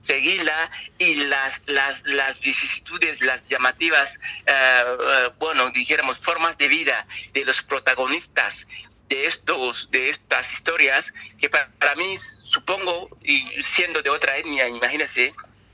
seguirla 0.09 0.71
y 0.97 1.15
las, 1.25 1.61
las, 1.67 2.01
las 2.05 2.39
vicisitudes, 2.39 3.21
las 3.21 3.47
llamativas, 3.47 4.15
eh, 4.47 4.51
eh, 4.51 5.29
bueno, 5.37 5.69
dijéramos, 5.69 6.17
formas 6.17 6.57
de 6.57 6.67
vida 6.67 7.05
de 7.33 7.45
los 7.45 7.61
protagonistas 7.61 8.65
de 9.07 9.25
estos 9.25 9.89
de 9.91 10.09
estas 10.09 10.51
historias 10.53 11.13
que 11.39 11.49
para, 11.49 11.69
para 11.79 11.95
mí 11.95 12.15
supongo 12.17 13.09
y 13.23 13.37
siendo 13.63 14.03
de 14.03 14.09
otra 14.11 14.37
etnia 14.37 14.69
imagínese 14.69 15.33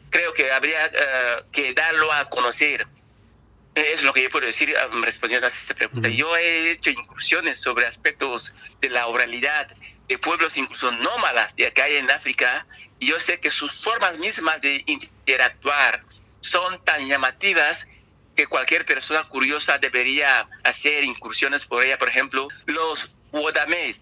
creo 0.10 0.34
que 0.34 0.50
habría 0.54 0.86
eh, 0.86 1.44
que 1.52 1.74
darlo 1.74 2.14
a 2.14 2.30
conocer 2.30 2.88
es 3.76 4.04
lo 4.04 4.14
que 4.14 4.24
yo 4.24 4.30
puedo 4.30 4.46
decir 4.46 4.74
um, 4.90 5.04
respondiendo 5.04 5.48
a 5.48 5.50
esta 5.50 5.76
pregunta. 5.76 6.08
Yo 6.08 6.34
he 6.38 6.72
hecho 6.72 6.92
incursiones 6.92 7.58
sobre 7.58 7.86
aspectos 7.86 8.54
de 8.80 8.90
la 8.90 9.08
oralidad 9.08 9.68
de 10.08 10.18
pueblos 10.18 10.58
incluso 10.58 10.92
nómadas 10.92 11.56
de 11.56 11.68
acá 11.68 11.88
en 11.88 12.10
África 12.10 12.66
y 13.00 13.08
yo 13.08 13.20
sé 13.20 13.40
que 13.40 13.52
sus 13.52 13.74
formas 13.74 14.18
mismas 14.20 14.62
de 14.62 14.84
interactuar 14.86 16.04
son 16.42 16.84
tan 16.84 17.08
llamativas 17.08 17.86
que 18.36 18.48
cualquier 18.48 18.86
persona 18.86 19.24
curiosa 19.24 19.78
debería 19.78 20.48
hacer 20.64 21.04
incursiones 21.04 21.66
por 21.66 21.84
ella. 21.84 21.98
Por 21.98 22.10
ejemplo, 22.10 22.48
los 22.66 23.10
Wodamed 23.32 23.96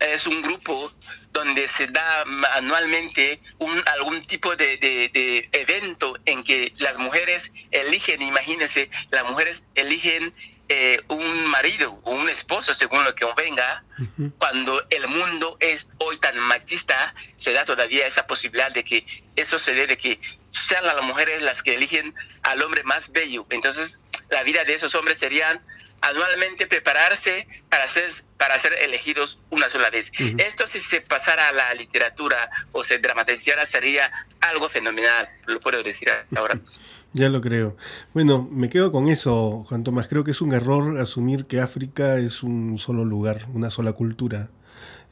es 0.00 0.26
un 0.26 0.42
grupo 0.42 0.92
donde 1.32 1.66
se 1.68 1.86
da 1.88 2.24
anualmente 2.54 3.40
un, 3.58 3.82
algún 3.86 4.26
tipo 4.26 4.54
de, 4.54 4.76
de, 4.76 5.08
de, 5.12 5.48
evento 5.52 6.16
en 6.26 6.44
que 6.44 6.72
las 6.76 6.96
mujeres 6.98 7.50
eligen, 7.70 8.22
imagínense, 8.22 8.90
las 9.10 9.24
mujeres 9.24 9.64
eligen 9.74 10.32
eh, 10.68 11.00
un 11.08 11.46
marido 11.46 12.00
o 12.04 12.12
un 12.12 12.28
esposo, 12.28 12.72
según 12.72 13.04
lo 13.04 13.14
que 13.14 13.26
venga, 13.36 13.84
uh 13.98 14.02
-huh. 14.02 14.32
cuando 14.38 14.82
el 14.90 15.06
mundo 15.08 15.56
es 15.60 15.88
hoy 15.98 16.18
tan 16.18 16.38
machista, 16.38 17.14
se 17.36 17.52
da 17.52 17.64
todavía 17.64 18.06
esa 18.06 18.26
posibilidad 18.26 18.70
de 18.72 18.82
que 18.82 19.04
eso 19.36 19.58
se 19.58 19.74
dé, 19.74 19.86
de 19.86 19.96
que 19.96 20.18
sean 20.50 20.86
las 20.86 21.00
mujeres 21.02 21.42
las 21.42 21.62
que 21.62 21.74
eligen 21.74 22.14
al 22.42 22.62
hombre 22.62 22.82
más 22.84 23.10
bello. 23.12 23.46
Entonces, 23.50 24.00
la 24.30 24.42
vida 24.42 24.64
de 24.64 24.74
esos 24.74 24.94
hombres 24.94 25.18
serían 25.18 25.60
anualmente 26.04 26.66
prepararse 26.66 27.46
para 27.68 27.88
ser, 27.88 28.10
para 28.36 28.58
ser 28.58 28.74
elegidos 28.82 29.38
una 29.50 29.68
sola 29.70 29.90
vez. 29.90 30.10
Uh 30.20 30.24
-huh. 30.24 30.42
Esto 30.42 30.66
si 30.66 30.78
se 30.78 31.00
pasara 31.00 31.48
a 31.48 31.52
la 31.52 31.74
literatura 31.74 32.50
o 32.72 32.84
se 32.84 32.98
dramatizara 32.98 33.64
sería 33.66 34.10
algo 34.40 34.68
fenomenal, 34.68 35.28
lo 35.46 35.60
puedo 35.60 35.82
decir 35.82 36.08
ahora. 36.36 36.60
Ya 37.16 37.28
lo 37.28 37.40
creo. 37.40 37.76
Bueno, 38.12 38.48
me 38.50 38.68
quedo 38.68 38.90
con 38.90 39.06
eso, 39.06 39.64
Juan 39.68 39.84
Tomás. 39.84 40.08
Creo 40.08 40.24
que 40.24 40.32
es 40.32 40.40
un 40.40 40.52
error 40.52 40.98
asumir 40.98 41.46
que 41.46 41.60
África 41.60 42.18
es 42.18 42.42
un 42.42 42.76
solo 42.80 43.04
lugar, 43.04 43.46
una 43.54 43.70
sola 43.70 43.92
cultura. 43.92 44.48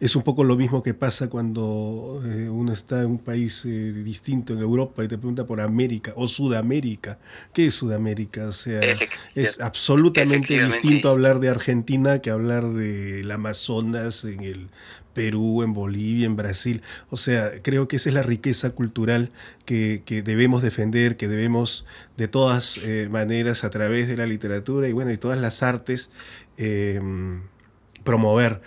Es 0.03 0.17
un 0.17 0.25
poco 0.25 0.43
lo 0.43 0.57
mismo 0.57 0.83
que 0.83 0.95
pasa 0.95 1.31
cuando 1.31 2.21
eh, 2.27 2.49
uno 2.49 2.73
está 2.73 3.03
en 3.03 3.07
un 3.07 3.19
país 3.21 3.65
eh, 3.67 3.93
distinto 3.93 4.53
en 4.53 4.59
Europa 4.59 5.05
y 5.05 5.07
te 5.07 5.17
pregunta 5.17 5.47
por 5.47 5.61
América 5.61 6.13
o 6.17 6.27
Sudamérica. 6.27 7.21
¿Qué 7.53 7.67
es 7.67 7.75
Sudamérica? 7.77 8.49
O 8.49 8.53
sea, 8.53 8.81
es 9.37 9.61
absolutamente 9.61 10.61
distinto 10.65 11.09
hablar 11.09 11.39
de 11.39 11.51
Argentina 11.51 12.19
que 12.19 12.31
hablar 12.31 12.69
del 12.71 13.31
Amazonas, 13.31 14.25
en 14.25 14.41
el 14.41 14.71
Perú, 15.15 15.63
en 15.63 15.73
Bolivia, 15.73 16.27
en 16.27 16.35
Brasil. 16.35 16.83
O 17.11 17.17
sea, 17.17 17.63
creo 17.63 17.87
que 17.87 17.95
esa 17.95 18.09
es 18.09 18.15
la 18.17 18.25
riqueza 18.25 18.71
cultural 18.71 19.31
que, 19.67 20.03
que 20.05 20.23
debemos 20.23 20.63
defender, 20.63 21.17
que 21.17 21.29
debemos 21.29 21.87
de 22.17 22.27
todas 22.27 22.77
eh, 22.79 23.07
maneras 23.09 23.63
a 23.63 23.71
través 23.71 24.09
de 24.09 24.17
la 24.17 24.27
literatura 24.27 24.89
y 24.89 24.93
bueno, 24.93 25.13
y 25.13 25.17
todas 25.17 25.41
las 25.41 25.63
artes 25.63 26.11
promover. 28.03 28.61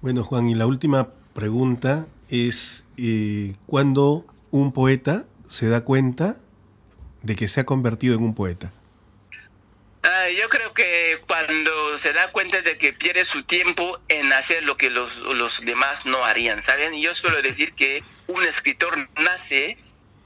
Bueno, 0.00 0.24
Juan, 0.24 0.48
y 0.48 0.54
la 0.54 0.66
última 0.66 1.10
pregunta 1.34 2.06
es, 2.28 2.84
eh, 2.96 3.54
¿cuándo 3.66 4.26
un 4.50 4.72
poeta 4.72 5.24
se 5.48 5.68
da 5.68 5.82
cuenta 5.82 6.36
de 7.22 7.36
que 7.36 7.48
se 7.48 7.60
ha 7.60 7.64
convertido 7.64 8.14
en 8.14 8.22
un 8.22 8.34
poeta? 8.34 8.72
Uh, 10.04 10.30
yo 10.40 10.48
creo 10.48 10.72
que 10.74 11.20
cuando 11.26 11.98
se 11.98 12.12
da 12.12 12.30
cuenta 12.32 12.62
de 12.62 12.78
que 12.78 12.92
pierde 12.92 13.24
su 13.24 13.42
tiempo 13.44 13.98
en 14.08 14.32
hacer 14.32 14.62
lo 14.62 14.76
que 14.76 14.90
los, 14.90 15.16
los 15.18 15.64
demás 15.64 16.06
no 16.06 16.24
harían, 16.24 16.62
¿saben? 16.62 16.94
Yo 16.94 17.14
suelo 17.14 17.42
decir 17.42 17.72
que 17.74 18.02
un 18.26 18.42
escritor 18.44 19.08
nace 19.16 19.78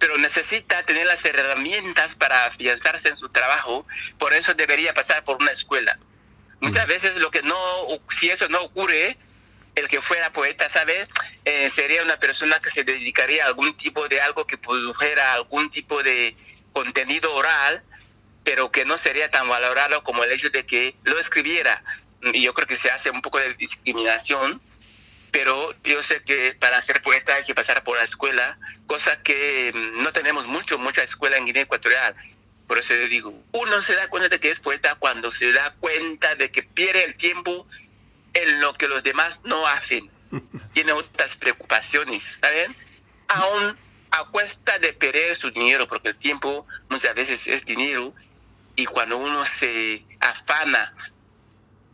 pero 0.03 0.19
necesita 0.19 0.83
tener 0.83 1.07
las 1.07 1.25
herramientas 1.25 2.17
para 2.17 2.47
afianzarse 2.47 3.09
en 3.09 3.15
su 3.15 3.29
trabajo, 3.29 3.87
por 4.19 4.35
eso 4.35 4.53
debería 4.53 4.93
pasar 4.93 5.23
por 5.23 5.41
una 5.41 5.53
escuela. 5.53 5.97
Muchas 6.63 6.87
veces 6.87 7.17
lo 7.17 7.33
que 7.33 7.43
no, 7.43 7.57
si 8.09 8.31
eso 8.31 8.49
no 8.49 8.63
ocurre, 8.63 9.17
el 9.75 9.89
que 9.89 10.01
fuera 10.01 10.33
poeta, 10.33 10.71
¿sabe? 10.71 11.09
Eh, 11.45 11.69
sería 11.69 12.05
una 12.05 12.21
persona 12.21 12.61
que 12.61 12.71
se 12.71 12.85
dedicaría 12.85 13.43
a 13.43 13.49
algún 13.49 13.77
tipo 13.77 14.07
de 14.07 14.21
algo 14.21 14.47
que 14.47 14.57
produjera 14.57 15.35
algún 15.35 15.71
tipo 15.71 16.05
de 16.05 16.37
contenido 16.73 17.35
oral, 17.35 17.83
pero 18.45 18.71
que 18.71 18.85
no 18.85 18.97
sería 18.97 19.29
tan 19.29 19.49
valorado 19.49 20.05
como 20.05 20.23
el 20.23 20.31
hecho 20.31 20.51
de 20.51 20.65
que 20.65 20.95
lo 21.03 21.19
escribiera. 21.19 21.83
Y 22.33 22.43
yo 22.43 22.55
creo 22.55 22.69
que 22.69 22.77
se 22.77 22.93
hace 22.93 23.11
un 23.11 23.23
poco 23.23 23.41
de 23.41 23.55
discriminación, 23.55 24.63
pero 25.33 25.75
yo 25.83 26.01
sé 26.05 26.23
que 26.23 26.55
para 26.61 26.81
ser 26.81 27.03
poeta 27.03 27.35
hay 27.35 27.45
que 27.45 27.57
pasar 27.57 27.83
por 27.83 27.97
la 27.97 28.05
escuela, 28.05 28.57
cosa 28.87 29.21
que 29.21 29.73
no 29.95 30.13
tenemos 30.13 30.47
mucho, 30.47 30.79
mucha 30.79 31.03
escuela 31.03 31.39
en 31.39 31.47
Guinea 31.47 31.65
Ecuatorial. 31.65 32.15
Por 32.73 32.79
eso 32.79 32.95
yo 32.95 33.07
digo, 33.07 33.35
uno 33.53 33.83
se 33.83 33.95
da 33.95 34.09
cuenta 34.09 34.31
de 34.31 34.41
que 34.41 34.49
es 34.49 34.59
poeta 34.59 34.95
cuando 34.95 35.31
se 35.31 35.53
da 35.53 35.75
cuenta 35.75 36.37
de 36.37 36.51
que 36.51 36.63
pierde 36.63 37.05
el 37.05 37.17
tiempo 37.17 37.67
en 38.33 38.61
lo 38.63 38.73
que 38.73 38.89
los 38.89 39.03
demás 39.03 39.41
no 39.45 39.67
hacen. 39.67 40.11
Tiene 40.73 40.93
otras 40.93 41.37
preocupaciones, 41.37 42.39
¿saben? 42.41 42.75
Aún 43.29 43.77
a 44.11 44.25
cuesta 44.31 44.79
de 44.79 44.95
perder 44.95 45.37
su 45.37 45.51
dinero, 45.51 45.87
porque 45.87 46.09
el 46.09 46.17
tiempo 46.17 46.67
muchas 46.89 47.15
veces 47.15 47.47
es 47.47 47.63
dinero, 47.67 48.15
y 48.75 48.87
cuando 48.87 49.19
uno 49.19 49.45
se 49.45 50.07
afana 50.21 50.95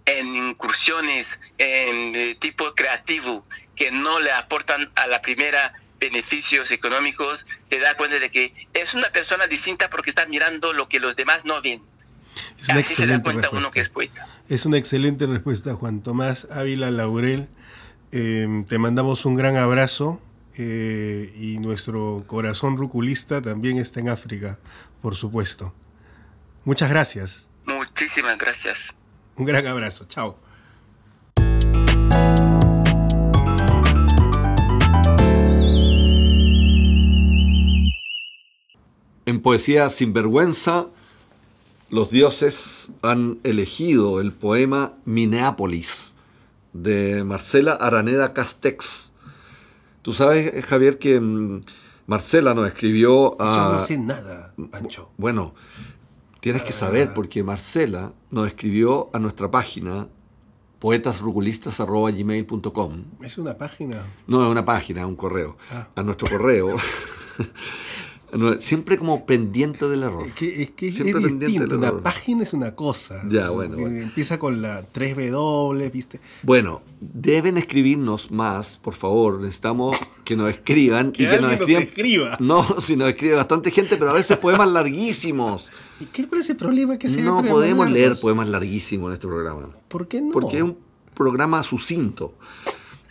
en 0.05 0.37
incursiones 0.37 1.41
en 1.59 2.13
de 2.13 2.37
tipo 2.37 2.73
creativo 2.77 3.45
que 3.75 3.91
no 3.91 4.21
le 4.21 4.31
aportan 4.31 4.93
a 4.95 5.09
la 5.09 5.23
primera 5.23 5.75
beneficios 6.01 6.71
económicos, 6.71 7.45
se 7.69 7.79
da 7.79 7.97
cuenta 7.97 8.19
de 8.19 8.31
que 8.31 8.55
es 8.75 8.95
una 8.95 9.11
persona 9.11 9.47
distinta 9.47 9.91
porque 9.91 10.11
está 10.11 10.27
mirando 10.27 10.73
lo 10.73 10.89
que 10.89 11.01
los 11.01 11.17
demás 11.17 11.45
no 11.45 11.61
ven. 11.61 11.83
Es 12.61 12.69
una 12.69 12.79
Así 12.81 12.93
excelente 12.93 12.97
se 12.97 13.07
da 13.07 13.23
cuenta 13.23 13.41
respuesta. 13.43 13.59
uno 13.59 13.71
que 13.71 13.81
es 13.81 13.89
poeta. 13.89 14.29
Es 14.49 14.67
una 14.67 14.77
excelente 14.79 15.27
respuesta, 15.27 15.75
Juan 15.75 16.03
Tomás 16.03 16.47
Ávila 16.51 16.91
Laurel. 16.91 17.49
Eh, 18.13 18.65
te 18.69 18.79
mandamos 18.79 19.25
un 19.27 19.35
gran 19.35 19.57
abrazo 19.57 20.21
eh, 20.57 21.33
y 21.37 21.59
nuestro 21.59 22.25
corazón 22.27 22.77
ruculista 22.77 23.43
también 23.43 23.79
está 23.79 24.01
en 24.01 24.09
África, 24.09 24.59
por 25.03 25.15
supuesto. 25.17 25.75
Muchas 26.65 26.91
gracias. 26.91 27.49
Muchísimas 27.67 28.39
gracias. 28.39 28.95
Un 29.37 29.47
gran 29.47 29.67
abrazo. 29.67 30.07
Chao. 30.09 30.39
En 39.39 39.43
Poesía 39.43 39.89
Sinvergüenza, 39.89 40.89
los 41.91 42.11
dioses 42.11 42.91
han 43.03 43.39
elegido 43.45 44.21
el 44.21 44.33
poema 44.33 44.95
Minneapolis 45.05 46.17
de 46.73 47.23
Marcela 47.23 47.75
Araneda 47.75 48.35
Castex. 48.35 49.13
Tú 50.03 50.13
sabes, 50.13 50.67
Javier, 50.67 50.99
que 50.99 51.21
Marcela 52.09 52.53
nos 52.55 52.67
escribió 52.67 53.41
a... 53.41 53.55
Yo 53.55 53.73
no 53.75 53.81
sé 53.81 53.97
nada, 53.97 54.55
Pancho. 54.73 55.13
Bueno, 55.19 55.55
tienes 56.41 56.63
que 56.63 56.73
saber 56.73 57.15
porque 57.15 57.45
Marcela 57.45 58.15
nos 58.33 58.49
escribió 58.49 59.09
a 59.13 59.21
nuestra 59.21 59.53
página 59.53 60.09
poetasruculistas.gmail.com 60.81 63.05
¿Es 63.23 63.39
una 63.39 63.57
página? 63.57 64.05
No, 64.27 64.45
es 64.45 64.51
una 64.51 64.65
página, 64.65 65.07
un 65.07 65.15
correo. 65.15 65.57
Ah. 65.71 65.87
A 65.95 66.03
nuestro 66.03 66.29
correo. 66.29 66.77
Siempre 68.61 68.99
como 68.99 69.25
pendiente 69.25 69.89
del 69.89 70.03
error. 70.03 70.27
Es 70.27 70.35
que 70.35 70.63
es, 70.63 70.71
que 70.71 70.89
es 70.89 70.97
distinto. 71.39 71.77
Una 71.77 72.01
página 72.03 72.43
es 72.43 72.53
una 72.53 72.75
cosa. 72.75 73.23
Ya, 73.29 73.51
bueno, 73.51 73.77
bueno, 73.77 74.01
Empieza 74.01 74.39
con 74.39 74.61
la 74.61 74.87
3W, 74.93 75.91
¿viste? 75.91 76.21
Bueno, 76.43 76.83
deben 77.01 77.57
escribirnos 77.57 78.31
más, 78.31 78.77
por 78.77 78.95
favor. 78.95 79.41
Necesitamos 79.41 79.97
que 80.25 80.37
nos 80.37 80.51
escriban. 80.51 81.13
que 81.13 81.23
y 81.23 81.27
que 81.27 81.41
nos 81.41 81.53
escriban. 81.53 81.83
Nos 81.83 81.89
escriba. 81.89 82.37
No, 82.41 82.63
si 82.81 82.97
nos 82.97 83.09
escribe 83.09 83.35
bastante 83.35 83.71
gente, 83.71 83.97
pero 83.97 84.11
a 84.11 84.15
veces 84.15 84.37
poemas 84.37 84.69
larguísimos. 84.71 85.71
¿Y 86.01 86.05
qué 86.07 86.29
cuál 86.29 86.43
es 86.43 86.51
el 86.51 86.57
problema 86.57 86.99
que 86.99 87.09
se 87.09 87.23
No 87.23 87.43
podemos 87.43 87.87
largos? 87.87 87.93
leer 87.93 88.21
poemas 88.21 88.49
larguísimos 88.49 89.09
en 89.09 89.15
este 89.15 89.27
programa. 89.27 89.71
¿Por 89.89 90.07
qué 90.07 90.21
no? 90.21 90.33
Porque 90.33 90.59
es 90.59 90.63
un 90.63 90.77
programa 91.15 91.63
sucinto. 91.63 92.35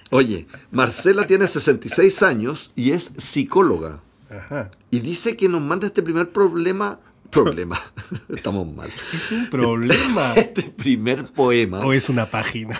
Oye, 0.09 0.47
Marcela 0.71 1.27
tiene 1.27 1.47
66 1.47 2.23
años 2.23 2.71
y 2.75 2.91
es 2.91 3.11
psicóloga. 3.17 4.01
Ajá. 4.29 4.71
Y 4.91 4.99
dice 4.99 5.37
que 5.37 5.49
nos 5.49 5.61
manda 5.61 5.87
este 5.87 6.03
primer 6.03 6.31
problema 6.31 6.99
problema. 7.29 7.79
Estamos 8.29 8.73
mal. 8.73 8.89
Es 9.13 9.31
un 9.31 9.49
problema. 9.49 10.33
Este 10.35 10.63
primer 10.63 11.27
poema. 11.31 11.85
o 11.85 11.93
es 11.93 12.09
una 12.09 12.25
página. 12.25 12.79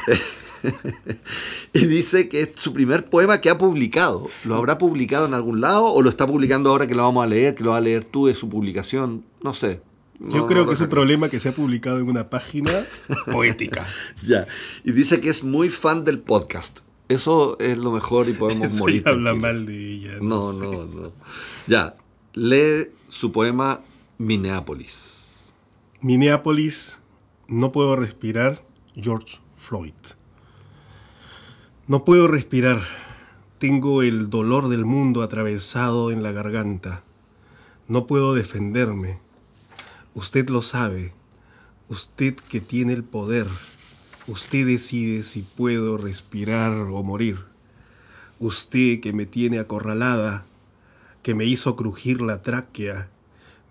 Y 1.73 1.85
dice 1.85 2.29
que 2.29 2.41
es 2.41 2.49
su 2.55 2.73
primer 2.73 3.09
poema 3.09 3.39
que 3.41 3.49
ha 3.49 3.57
publicado. 3.57 4.29
¿Lo 4.43 4.55
habrá 4.55 4.77
publicado 4.77 5.25
en 5.27 5.33
algún 5.33 5.61
lado 5.61 5.85
o 5.85 6.01
lo 6.01 6.09
está 6.09 6.25
publicando 6.25 6.71
ahora 6.71 6.87
que 6.87 6.95
lo 6.95 7.03
vamos 7.03 7.23
a 7.23 7.27
leer, 7.27 7.55
que 7.55 7.63
lo 7.63 7.71
vas 7.71 7.77
a 7.77 7.81
leer 7.81 8.03
tú 8.03 8.27
de 8.27 8.33
su 8.33 8.49
publicación? 8.49 9.23
No 9.43 9.53
sé. 9.53 9.81
Yo 10.19 10.47
creo 10.47 10.63
no 10.63 10.69
que 10.69 10.73
es 10.73 10.81
un 10.81 10.89
problema 10.89 11.29
que 11.29 11.39
se 11.39 11.49
ha 11.49 11.51
publicado 11.51 11.99
en 11.99 12.09
una 12.09 12.29
página 12.29 12.71
poética. 13.31 13.85
Ya. 14.25 14.47
Y 14.83 14.91
dice 14.91 15.21
que 15.21 15.29
es 15.29 15.43
muy 15.43 15.69
fan 15.69 16.03
del 16.05 16.19
podcast. 16.19 16.79
Eso 17.09 17.57
es 17.59 17.77
lo 17.77 17.91
mejor 17.91 18.27
y 18.29 18.33
podemos 18.33 18.67
Eso 18.67 18.79
morir. 18.79 19.03
ya 19.03 19.11
habla 19.11 19.33
mal 19.33 19.65
de 19.65 19.91
ella. 19.93 20.17
No, 20.21 20.51
sé. 20.51 20.63
no, 20.63 20.85
no. 20.85 21.11
Ya. 21.67 21.95
Lee 22.33 22.91
su 23.09 23.31
poema 23.31 23.81
Minneapolis. 24.17 25.29
Minneapolis, 26.01 26.99
no 27.47 27.71
puedo 27.71 27.95
respirar, 27.95 28.63
George 28.95 29.39
Floyd. 29.57 29.93
No 31.87 32.03
puedo 32.03 32.27
respirar, 32.27 32.81
tengo 33.57 34.03
el 34.03 34.29
dolor 34.29 34.67
del 34.67 34.85
mundo 34.85 35.23
atravesado 35.23 36.11
en 36.11 36.21
la 36.21 36.31
garganta. 36.33 37.03
No 37.87 38.05
puedo 38.05 38.33
defenderme. 38.33 39.19
Usted 40.13 40.49
lo 40.49 40.61
sabe, 40.61 41.13
usted 41.87 42.35
que 42.35 42.59
tiene 42.59 42.93
el 42.93 43.03
poder. 43.03 43.47
Usted 44.27 44.67
decide 44.67 45.24
si 45.24 45.41
puedo 45.41 45.98
respirar 45.98 46.74
o 46.74 47.01
morir. 47.01 47.46
Usted 48.39 49.00
que 49.00 49.13
me 49.13 49.25
tiene 49.25 49.57
acorralada, 49.57 50.46
que 51.24 51.34
me 51.34 51.46
hizo 51.46 51.77
crujir 51.77 52.22
la 52.22 52.41
tráquea, 52.41 53.10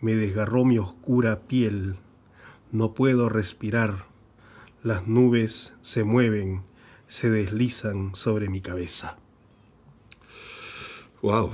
me 0.00 0.14
desgarró 0.14 0.64
mi 0.64 0.78
oscura 0.78 1.40
piel. 1.40 1.96
No 2.72 2.94
puedo 2.94 3.28
respirar. 3.28 4.06
Las 4.82 5.06
nubes 5.06 5.74
se 5.82 6.04
mueven, 6.04 6.62
se 7.06 7.28
deslizan 7.28 8.14
sobre 8.14 8.48
mi 8.48 8.62
cabeza. 8.62 9.18
Wow. 11.20 11.50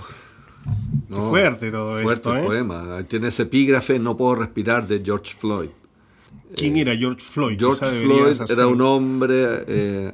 Qué 1.11 1.17
fuerte 1.17 1.71
todo 1.73 2.01
fuerte 2.03 2.29
esto, 2.29 2.37
¿eh? 2.37 2.45
poema. 2.45 3.03
Tiene 3.09 3.29
ese 3.29 3.43
epígrafe 3.43 3.99
No 3.99 4.17
puedo 4.17 4.37
respirar 4.37 4.87
de 4.87 5.03
George 5.05 5.35
Floyd. 5.35 5.71
¿Quién 6.57 6.77
era 6.77 6.97
George 6.97 7.21
Floyd? 7.21 7.59
George 7.59 7.85
Floyd 8.03 8.41
hacer- 8.41 8.51
era 8.59 8.67
un 8.67 8.81
hombre, 8.81 9.65
eh, 9.67 10.13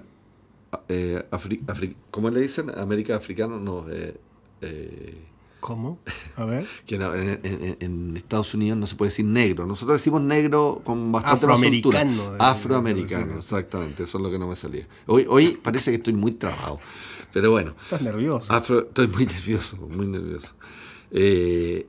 eh, 0.88 1.24
afri- 1.30 1.64
afri- 1.66 1.94
¿cómo 2.10 2.30
le 2.30 2.40
dicen? 2.40 2.70
América 2.76 3.16
africano, 3.16 3.58
no, 3.58 3.86
eh, 3.90 4.14
eh, 4.62 5.24
¿Cómo? 5.60 5.98
A 6.36 6.44
ver. 6.44 6.66
que 6.86 6.98
no, 6.98 7.12
en, 7.14 7.40
en- 7.42 7.76
en 7.80 8.16
Estados 8.16 8.54
Unidos 8.54 8.78
no 8.78 8.86
se 8.86 8.94
puede 8.94 9.10
decir 9.10 9.24
negro. 9.24 9.66
Nosotros 9.66 9.98
decimos 9.98 10.22
negro 10.22 10.82
con 10.84 11.10
bastante. 11.10 11.44
Afroamericano, 11.46 12.34
eh, 12.34 12.38
Afroamericano, 12.38 13.38
exactamente. 13.38 14.04
Eso 14.04 14.18
es 14.18 14.24
lo 14.24 14.30
que 14.30 14.38
no 14.38 14.46
me 14.46 14.54
salía. 14.56 14.86
Hoy, 15.06 15.26
hoy 15.28 15.58
parece 15.62 15.90
que 15.90 15.96
estoy 15.96 16.12
muy 16.14 16.32
trabado. 16.32 16.78
Pero 17.32 17.50
bueno, 17.50 17.74
Estás 17.82 18.00
nervioso. 18.02 18.52
afro, 18.52 18.80
estoy 18.80 19.08
muy 19.08 19.26
nervioso, 19.26 19.76
muy 19.78 20.06
nervioso. 20.06 20.54
Eh, 21.10 21.86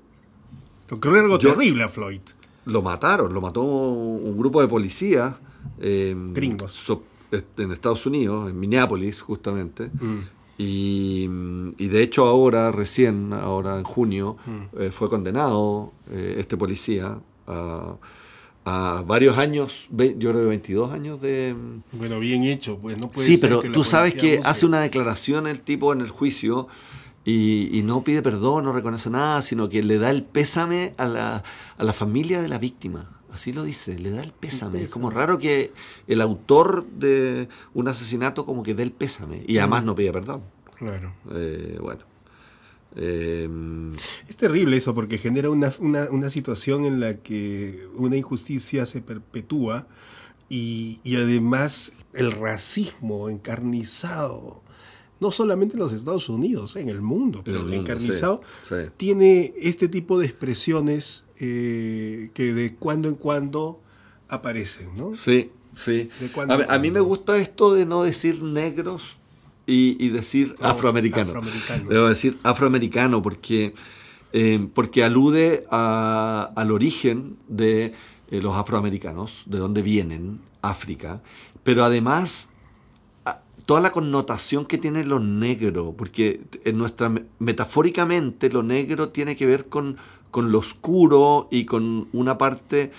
Lo 0.90 0.98
era 1.12 1.20
algo 1.22 1.40
George- 1.40 1.58
terrible 1.60 1.84
a 1.84 1.90
Floyd. 1.90 2.22
Lo 2.66 2.82
mataron, 2.82 3.34
lo 3.34 3.42
mató 3.42 3.62
un 3.64 4.38
grupo 4.38 4.62
de 4.62 4.68
policías. 4.68 5.36
eh, 5.82 6.16
Gringos. 6.34 6.74
so- 6.74 7.04
en 7.58 7.72
Estados 7.72 8.06
Unidos, 8.06 8.50
en 8.50 8.60
Minneapolis, 8.60 9.22
justamente. 9.22 9.92
Mm. 9.94 10.18
Y, 10.58 11.30
y 11.78 11.88
de 11.88 12.02
hecho 12.04 12.26
ahora, 12.26 12.72
recién, 12.72 13.32
ahora 13.34 13.78
en 13.78 13.84
junio, 13.84 14.36
Mm. 14.46 14.80
eh, 14.82 14.90
fue 14.92 15.10
condenado 15.10 15.94
eh, 16.12 16.36
este 16.40 16.58
policía 16.58 17.18
a, 17.48 17.96
a 18.66 19.04
varios 19.08 19.38
años, 19.38 19.88
ve- 19.90 20.16
yo 20.18 20.32
creo 20.32 20.42
que 20.44 20.48
22 20.50 20.92
años 20.92 21.22
de... 21.22 21.56
Bueno, 21.94 22.20
bien 22.20 22.44
hecho, 22.44 22.78
pues 22.80 22.98
no 22.98 23.10
puede 23.10 23.26
Sí, 23.28 23.38
ser 23.38 23.50
pero 23.50 23.62
que 23.62 23.70
tú 23.70 23.84
sabes 23.84 24.14
que 24.16 24.42
hace 24.44 24.66
una 24.66 24.82
declaración 24.82 25.48
el 25.48 25.62
tipo 25.62 25.94
en 25.94 26.02
el 26.02 26.10
juicio 26.10 26.68
y, 27.26 27.78
y 27.78 27.84
no 27.84 28.04
pide 28.04 28.22
perdón, 28.22 28.66
no 28.66 28.74
reconoce 28.74 29.10
nada, 29.10 29.42
sino 29.42 29.70
que 29.70 29.84
le 29.84 29.98
da 30.00 30.10
el 30.12 30.24
pésame 30.24 30.94
a 30.98 31.06
la, 31.06 31.44
a 31.78 31.84
la 31.84 31.94
familia 31.94 32.42
de 32.42 32.48
la 32.50 32.58
víctima. 32.58 33.16
Así 33.32 33.54
lo 33.54 33.64
dice, 33.64 34.00
le 34.00 34.10
da 34.10 34.24
el 34.24 34.32
pésame. 34.32 34.82
Es 34.84 34.90
como 34.92 35.12
raro 35.12 35.38
que 35.38 35.72
el 36.08 36.20
autor 36.22 36.88
de 36.88 37.48
un 37.76 37.88
asesinato 37.88 38.44
como 38.46 38.64
que 38.64 38.74
dé 38.74 38.82
el 38.84 38.92
pésame 38.92 39.44
y 39.48 39.60
además 39.60 39.84
no 39.84 39.94
pide 39.94 40.12
perdón. 40.12 40.42
Claro. 40.76 41.14
Eh, 41.32 41.78
bueno. 41.80 42.04
Eh, 42.96 43.48
Es 44.28 44.36
terrible 44.38 44.78
eso 44.78 44.96
porque 44.96 45.20
genera 45.20 45.50
una, 45.52 45.72
una- 45.80 46.10
una 46.10 46.30
situación 46.32 46.86
en 46.86 47.00
la 47.00 47.18
que 47.18 47.88
una 47.96 48.16
injusticia 48.18 48.86
se 48.88 49.02
perpetúa 49.02 49.86
y, 50.50 51.00
y 51.04 51.16
además 51.18 51.94
el 52.14 52.32
racismo 52.32 53.30
encarnizado, 53.30 54.64
no 55.20 55.32
solamente 55.32 55.74
en 55.76 55.80
los 55.80 55.92
Estados 55.94 56.30
Unidos, 56.30 56.76
en 56.76 56.90
el 56.90 57.02
mundo, 57.02 57.42
pero 57.44 57.58
el 57.58 57.64
mundo, 57.64 57.78
encarnizado, 57.82 58.42
sí, 58.64 58.76
sí. 58.76 58.92
tiene 58.98 59.54
este 59.60 59.88
tipo 59.90 60.18
de 60.20 60.26
expresiones 60.28 61.26
eh, 61.40 62.32
que 62.34 62.54
de 62.54 62.76
cuando 62.76 63.08
en 63.10 63.16
cuando 63.16 63.82
aparecen, 64.30 64.90
¿no? 64.96 65.16
Sí, 65.16 65.52
sí. 65.76 66.10
¿De 66.20 66.28
cuándo 66.34 66.54
A, 66.54 66.58
mí- 66.58 66.64
en 66.64 66.72
a 66.72 66.80
mí 66.80 66.92
me 66.92 67.00
gusta 67.00 67.38
esto 67.38 67.74
de 67.74 67.86
no 67.86 68.04
decir 68.04 68.42
negros 68.44 69.18
y, 69.68 69.98
y 70.04 70.10
decir 70.10 70.56
No, 70.62 70.68
afroamericano. 70.68 71.28
afroamericano. 71.30 71.90
Debo 71.90 72.08
decir 72.08 72.38
afroamericano 72.44 73.22
porque, 73.22 73.74
eh, 74.34 74.68
porque 74.74 75.04
alude 75.04 75.66
a- 75.70 76.52
al 76.56 76.72
origen 76.72 77.38
de 77.48 77.94
eh, 78.32 78.42
los 78.42 78.56
afroamericanos, 78.56 79.44
de 79.48 79.58
dónde 79.58 79.82
vienen, 79.82 80.40
África, 80.62 81.22
pero 81.64 81.84
además 81.84 82.52
toda 83.70 83.82
la 83.82 83.92
connotación 83.92 84.66
que 84.66 84.80
tiene 84.80 85.06
lo 85.06 85.20
negro, 85.20 85.94
porque 85.96 86.42
en 86.66 86.80
nuestra 86.80 87.14
metafóricamente 87.38 88.50
lo 88.50 88.64
negro 88.64 89.10
tiene 89.10 89.36
que 89.36 89.46
ver 89.46 89.70
con, 89.70 89.98
con 90.32 90.52
lo 90.52 90.58
oscuro 90.58 91.48
y 91.52 91.66
con 91.66 92.08
una 92.12 92.40
parte 92.40 92.92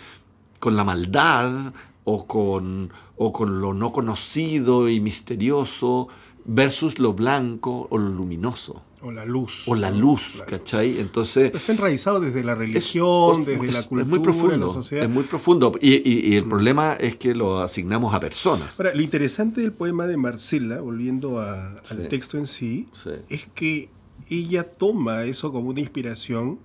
con 0.61 0.76
la 0.76 0.85
maldad 0.85 1.72
o 2.04 2.24
con, 2.24 2.92
o 3.16 3.33
con 3.33 3.61
lo 3.61 3.74
no 3.74 3.90
conocido 3.90 4.88
y 4.88 5.00
misterioso 5.00 6.06
versus 6.44 7.00
lo 7.00 7.14
blanco 7.14 7.88
o 7.90 7.98
lo 7.98 8.09
luminoso 8.09 8.80
O 9.02 9.10
la 9.10 9.24
luz. 9.24 9.62
o 9.66 9.74
la 9.74 9.90
luz, 9.90 10.32
Claro. 10.36 10.50
¿cachai? 10.50 10.98
Entonces 11.00 11.46
Pero 11.50 11.58
Está 11.58 11.72
enraizado 11.72 12.20
desde 12.20 12.44
la 12.44 12.52
es- 12.52 12.58
religión, 12.58 13.40
es- 13.40 13.46
desde 13.46 13.66
es- 13.66 13.72
la 13.72 13.78
es 13.80 13.86
cultura, 13.86 14.08
muy 14.10 14.18
la 14.18 14.22
profundo, 14.24 14.74
sociedad. 14.74 15.02
Mm. 15.04 15.06
es 15.08 15.14
muy 15.14 15.24
profundo 15.24 15.72
y, 15.80 15.94
y- 16.10 16.32
y 16.32 16.36
el 16.36 16.44
problema 16.44 16.94
es 16.94 17.16
que 17.16 17.34
lo 17.34 17.60
asignamos 17.60 18.12
a 18.14 18.20
personas. 18.20 18.78
Ahora, 18.78 18.94
lo 18.94 19.00
interesante 19.02 19.62
del 19.62 19.72
poema 19.72 20.06
de 20.06 20.16
Marcela, 20.18 20.80
volviendo 20.82 21.40
a- 21.40 21.76
al 21.90 22.08
texto 22.08 22.36
en 22.36 22.46
sí, 22.46 22.86
Sí. 22.92 23.10
es 23.30 23.46
que 23.54 23.88
ella 24.28 24.64
toma 24.64 25.24
eso 25.24 25.50
como 25.50 25.70
una 25.70 25.80
inspiración, 25.80 26.58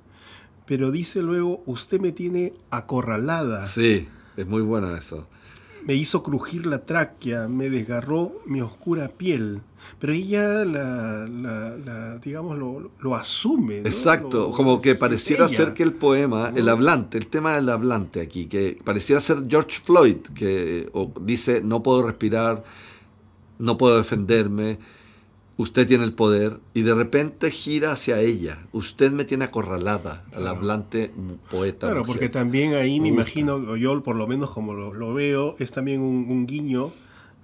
pero 0.65 0.91
dice 0.91 1.21
luego, 1.21 1.63
usted 1.65 1.99
me 2.01 2.11
tiene 2.11 2.53
acorralada, 2.69 3.65
Sí, 3.65 4.07
es 4.35 4.45
muy 4.47 4.61
bueno 4.61 4.95
eso. 4.95 5.27
Me 5.85 5.93
hizo 5.93 6.23
crujir 6.23 6.65
la 6.65 6.85
tráquea, 6.85 7.47
me 7.47 7.69
desgarró 7.69 8.41
mi 8.45 8.61
oscura 8.61 9.07
piel. 9.09 9.61
Pero 9.99 10.13
ella, 10.13 10.65
la, 10.65 11.27
la- 11.27 11.77
la, 11.77 12.17
digamos, 12.17 12.57
lo, 12.57 12.89
lo 12.99 13.15
asume. 13.15 13.81
¿no? 13.81 13.87
Exacto, 13.87 14.47
Lo- 14.47 14.51
como 14.51 14.81
que 14.81 14.95
pareciera 14.95 15.45
ella. 15.45 15.55
ser 15.55 15.73
que 15.75 15.83
el 15.83 15.93
poema, 15.93 16.51
el 16.55 16.67
hablante, 16.69 17.19
el 17.19 17.27
tema 17.27 17.53
del 17.55 17.69
hablante 17.69 18.19
aquí, 18.19 18.47
que 18.47 18.79
pareciera 18.83 19.21
ser 19.21 19.43
George 19.47 19.79
Floyd, 19.83 20.17
que 20.33 20.89
dice, 21.21 21.61
no 21.63 21.83
puedo 21.83 22.01
respirar, 22.01 22.63
no 23.59 23.77
puedo 23.77 23.97
defenderme, 23.97 24.79
usted 25.57 25.87
tiene 25.87 26.03
el 26.03 26.13
poder, 26.13 26.59
y 26.73 26.81
de 26.81 26.93
repente 26.95 27.49
gira 27.51 27.91
hacia 27.93 28.19
ella, 28.19 28.65
usted 28.73 29.11
me 29.11 29.23
tiene 29.25 29.45
acorralada, 29.45 30.23
al 30.33 30.41
Claro. 30.41 30.57
hablante 30.57 31.11
poeta. 31.49 31.87
Claro, 31.87 32.01
mujer. 32.01 32.13
porque 32.13 32.29
también 32.29 32.73
ahí 32.73 32.99
me 32.99 33.07
imagino, 33.09 33.75
yo 33.77 34.03
por 34.03 34.15
lo 34.15 34.27
menos 34.27 34.49
como 34.51 34.73
lo, 34.73 34.93
lo 34.93 35.13
veo, 35.13 35.55
es 35.59 35.71
también 35.71 36.01
un, 36.01 36.25
un 36.29 36.45
guiño 36.45 36.91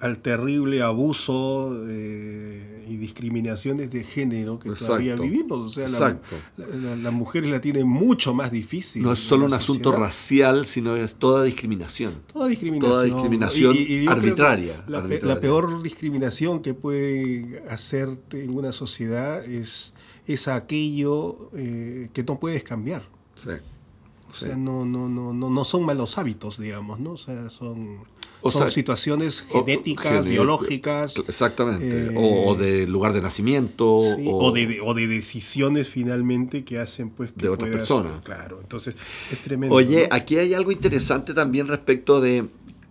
al 0.02 0.20
terrible 0.20 0.82
abuso 0.82 1.84
eh, 1.88 2.86
y 2.90 2.98
discriminaciones 2.98 3.92
de 3.92 4.04
género 4.04 4.58
que 4.60 4.72
todavía 4.72 5.16
vivimos. 5.16 5.60
O 5.60 5.70
sea, 5.70 5.84
la- 5.88 5.90
Exacto. 5.90 6.36
la- 6.58 6.68
la- 6.68 6.96
las 6.96 7.14
mujeres 7.14 7.50
la 7.52 7.62
tienen 7.62 7.88
mucho 7.88 8.34
más 8.34 8.52
difícil. 8.52 9.04
No 9.04 9.14
es 9.14 9.20
solo 9.20 9.48
la 9.48 9.56
un 9.56 9.62
asunto 9.62 9.92
racial, 9.92 10.66
sino 10.66 10.96
es 10.96 11.16
toda 11.16 11.44
discriminación. 11.44 12.16
Toda 12.34 12.48
discriminación. 12.48 12.92
Toda 12.92 13.04
discriminación 13.04 13.76
arbitraria, 14.10 14.84
La, 14.88 14.98
arbitraria. 14.98 15.36
la 15.36 15.40
peor 15.40 15.82
discriminación 15.84 16.62
que 16.62 16.74
puede 16.74 17.64
hacerte 17.70 18.44
en 18.44 18.50
una 18.58 18.72
sociedad 18.72 19.46
es, 19.46 19.94
es 20.26 20.48
aquello 20.48 21.50
eh, 21.56 22.10
que 22.12 22.24
no 22.24 22.40
puedes 22.40 22.64
cambiar. 22.64 23.04
Sí. 23.36 23.52
O 24.30 24.34
sea, 24.34 24.56
no, 24.56 24.86
no, 24.86 25.10
no, 25.10 25.34
no, 25.34 25.50
no 25.50 25.64
son 25.66 25.84
malos 25.86 26.18
hábitos, 26.18 26.58
digamos, 26.58 27.00
¿no? 27.02 27.12
O 27.12 27.18
sea, 27.18 27.50
son, 27.50 27.98
O 28.44 28.50
son 28.52 28.64
sea, 28.64 28.72
situaciones 28.72 29.42
genéticas, 29.42 30.26
biológicas. 30.26 31.16
Exactamente. 31.28 32.14
eh, 32.14 32.16
o, 32.16 32.50
o 32.52 32.56
de 32.56 32.88
lugar 32.88 33.14
de 33.14 33.22
nacimiento. 33.22 34.02
sí, 34.18 34.26
o, 34.28 34.38
o, 34.46 34.52
de, 34.52 34.80
o 34.82 34.94
de 34.94 35.08
decisiones 35.08 35.90
finalmente 35.90 36.64
que 36.64 36.80
hacen 36.80 37.10
pues 37.12 37.32
que 37.32 37.42
De 37.44 37.50
otra 37.50 37.68
puedas- 37.68 37.78
persona. 37.78 38.22
Claro, 38.24 38.60
entonces 38.62 38.96
es 39.32 39.42
tremendo. 39.42 39.76
Oye, 39.76 40.08
¿no? 40.10 40.16
aquí 40.16 40.38
hay 40.38 40.54
algo 40.54 40.72
interesante 40.72 41.34
también 41.34 41.68
respecto 41.68 42.20
de 42.20 42.46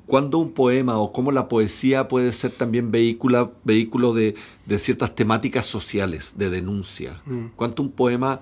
cuándo 0.07 0.39
un 0.39 0.53
poema 0.53 0.99
o 0.99 1.13
cómo 1.13 1.31
la 1.33 1.49
poesía 1.49 2.09
puede 2.09 2.33
ser 2.33 2.51
también 2.53 2.91
vehículo, 2.91 3.53
vehículo 3.65 4.13
de, 4.13 4.35
de 4.67 4.79
ciertas 4.79 5.15
temáticas 5.15 5.67
sociales, 5.67 6.35
de 6.37 6.51
denuncia. 6.51 7.21
Mm. 7.27 7.47
Cuánto 7.57 7.83
un 7.83 7.91
poema 7.93 8.41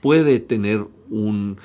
puede 0.00 0.40
tener 0.40 0.84
un 1.10 1.58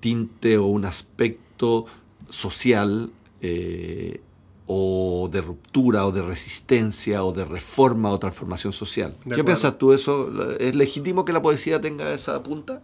tinte 0.00 0.56
o 0.58 0.66
un 0.66 0.84
aspecto 0.84 1.86
social 2.28 3.10
eh, 3.42 4.20
o 4.66 5.28
de 5.32 5.40
ruptura 5.40 6.06
o 6.06 6.12
de 6.12 6.22
resistencia 6.22 7.22
o 7.24 7.32
de 7.32 7.44
reforma 7.44 8.10
o 8.10 8.18
transformación 8.18 8.72
social. 8.72 9.14
¿Qué 9.32 9.44
piensas 9.44 9.78
tú 9.78 9.90
de 9.90 9.96
eso? 9.96 10.30
¿Es 10.58 10.74
legítimo 10.74 11.24
que 11.24 11.32
la 11.32 11.40
poesía 11.42 11.80
tenga 11.80 12.12
esa 12.12 12.42
punta? 12.42 12.82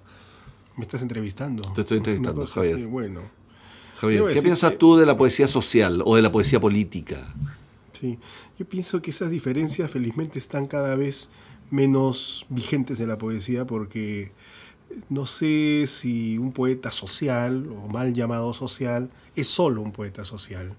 Me 0.76 0.82
estás 0.84 1.02
entrevistando. 1.02 1.62
Te 1.74 1.80
estoy 1.82 1.98
entrevistando, 1.98 2.46
Javier. 2.46 2.74
así, 2.76 2.84
bueno, 2.84 3.22
Javier, 4.00 4.24
¿qué 4.32 4.42
piensas 4.42 4.72
que- 4.72 4.78
tú 4.78 4.96
de 4.96 5.06
la 5.06 5.16
poesía 5.16 5.46
social 5.48 6.02
o 6.04 6.16
de 6.16 6.22
la 6.22 6.30
poesía 6.32 6.60
política? 6.60 7.18
sí. 7.92 8.18
Yo 8.58 8.66
pienso 8.68 9.00
que 9.02 9.10
esas 9.10 9.30
diferencias 9.30 9.90
felizmente 9.90 10.38
están 10.38 10.66
cada 10.66 10.94
vez 10.94 11.30
menos 11.70 12.46
vigentes 12.48 13.00
en 13.00 13.08
la 13.08 13.18
poesía 13.18 13.66
porque 13.66 14.30
no 15.08 15.26
sé 15.26 15.86
si 15.88 16.36
un 16.38 16.52
poeta 16.52 16.90
social 16.92 17.66
o 17.70 17.88
mal 17.88 18.12
llamado 18.14 18.52
social 18.54 19.10
es 19.34 19.48
solo 19.48 19.80
un 19.82 19.90
poeta 19.92 20.24
social. 20.24 20.74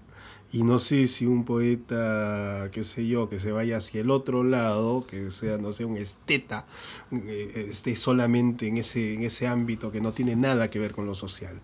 Y 0.54 0.62
no 0.62 0.78
sé 0.78 1.08
si 1.08 1.26
un 1.26 1.44
poeta, 1.44 2.68
qué 2.70 2.84
sé 2.84 3.06
yo, 3.08 3.28
que 3.28 3.40
se 3.40 3.50
vaya 3.50 3.78
hacia 3.78 4.00
el 4.02 4.10
otro 4.10 4.44
lado, 4.44 5.04
que 5.04 5.32
sea, 5.32 5.58
no 5.58 5.72
sé, 5.72 5.84
un 5.84 5.96
esteta, 5.96 6.64
eh, 7.10 7.66
esté 7.70 7.96
solamente 7.96 8.68
en 8.68 8.76
ese, 8.78 9.14
en 9.14 9.24
ese 9.24 9.48
ámbito 9.48 9.90
que 9.90 10.00
no 10.00 10.12
tiene 10.12 10.36
nada 10.36 10.70
que 10.70 10.78
ver 10.78 10.92
con 10.92 11.06
lo 11.06 11.14
social. 11.16 11.58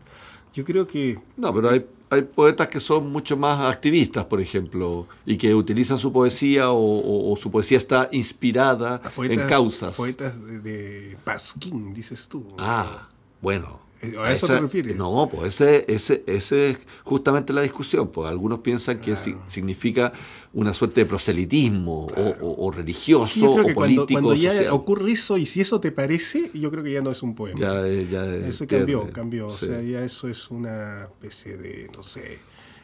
Yo 0.52 0.64
creo 0.64 0.88
que 0.88 1.20
No, 1.36 1.54
pero 1.54 1.70
hay, 1.70 1.86
hay 2.10 2.22
poetas 2.22 2.66
que 2.66 2.80
son 2.80 3.12
mucho 3.12 3.36
más 3.36 3.60
activistas, 3.72 4.24
por 4.24 4.40
ejemplo, 4.40 5.06
y 5.24 5.36
que 5.36 5.54
utilizan 5.54 5.96
su 5.96 6.12
poesía 6.12 6.72
o, 6.72 6.76
o- 6.82 7.32
o 7.32 7.36
su 7.36 7.48
poesía 7.52 7.78
está 7.78 8.08
inspirada 8.10 9.00
poetas, 9.14 9.38
en 9.38 9.48
causas. 9.48 9.96
poetas 9.96 10.44
de, 10.44 10.58
de 10.60 11.16
Pasquín, 11.22 11.94
dices 11.94 12.26
tú. 12.28 12.44
Ah, 12.58 13.08
bueno. 13.40 13.80
¿A 14.18 14.32
eso 14.32 14.46
te 14.46 14.58
refieres? 14.58 14.96
No, 14.96 15.28
pues 15.30 15.60
ese, 15.60 15.84
ese, 15.86 16.24
ese 16.26 16.70
es 16.70 16.78
justamente 17.04 17.52
la 17.52 17.60
discusión. 17.60 18.08
Pues 18.08 18.30
algunos 18.30 18.60
piensan 18.60 18.98
que 18.98 19.14
si- 19.14 19.36
significa 19.46 20.10
una 20.54 20.72
suerte 20.72 21.02
de 21.02 21.06
proselitismo 21.06 22.06
o- 22.06 22.30
o, 22.40 22.66
o 22.66 22.70
religioso 22.72 23.38
Yo 23.38 23.52
creo 23.52 23.64
o 23.64 23.66
que 23.68 23.74
cuando, 23.74 23.96
político 24.06 24.20
cuando 24.22 24.34
ya 24.34 24.52
social. 24.54 24.72
ocurre 24.72 25.12
eso 25.12 25.36
y 25.36 25.44
si 25.44 25.60
eso 25.60 25.80
te 25.80 25.92
parece, 25.92 26.50
yo 26.54 26.70
creo 26.70 26.82
que 26.82 26.92
ya 26.92 27.02
no 27.02 27.10
es 27.10 27.22
un 27.22 27.34
poema. 27.34 27.60
Ya, 27.60 27.86
eh, 27.86 28.08
ya, 28.10 28.24
eh, 28.24 28.48
eso 28.48 28.66
cambió, 28.66 29.12
cambió. 29.12 29.50
Sí. 29.50 29.66
O 29.66 29.68
sea, 29.68 29.82
ya 29.82 30.02
eso 30.02 30.28
es 30.28 30.50
una 30.50 31.02
especie 31.02 31.58
de, 31.58 31.90
no 31.94 32.02
sé, 32.02 32.38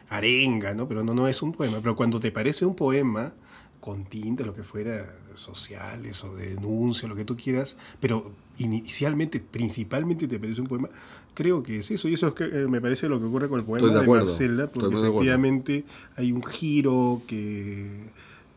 arenga, 0.09 0.75
¿no? 0.75 0.87
Pero 0.87 1.03
no, 1.03 1.15
no 1.15 1.27
es 1.27 1.41
un 1.41 1.51
poema. 1.51 1.79
Pero 1.81 1.95
cuando 1.95 2.19
te 2.19 2.31
parece 2.31 2.63
un 2.63 2.75
poema, 2.75 3.33
con 3.79 4.05
tintes, 4.05 4.45
lo 4.45 4.53
que 4.53 4.61
fuera, 4.61 5.15
sociales 5.33 6.23
o 6.23 6.35
de 6.35 6.49
denuncia, 6.55 7.07
lo 7.07 7.15
que 7.15 7.25
tú 7.25 7.35
quieras, 7.35 7.75
pero 7.99 8.31
inicialmente, 8.59 9.39
principalmente 9.39 10.27
te 10.27 10.39
parece 10.39 10.61
un 10.61 10.67
poema, 10.67 10.89
creo 11.33 11.61
que 11.63 11.79
es 11.79 11.91
eso. 11.91 12.07
Y 12.07 12.13
eso 12.13 12.27
es 12.27 12.33
que, 12.33 12.43
eh, 12.45 12.67
me 12.67 12.81
parece 12.81 13.07
lo 13.09 13.19
que 13.19 13.25
ocurre 13.25 13.47
con 13.49 13.59
el 13.59 13.65
poema 13.65 13.85
Estoy 13.87 14.01
de 14.05 14.11
de, 14.11 14.19
Marcela, 14.25 14.63
estoy 14.65 14.81
porque 14.81 14.95
acuerdo. 14.97 15.15
efectivamente 15.15 15.85
hay 16.15 16.31
un 16.31 16.43
giro 16.43 17.21
que, 17.27 18.09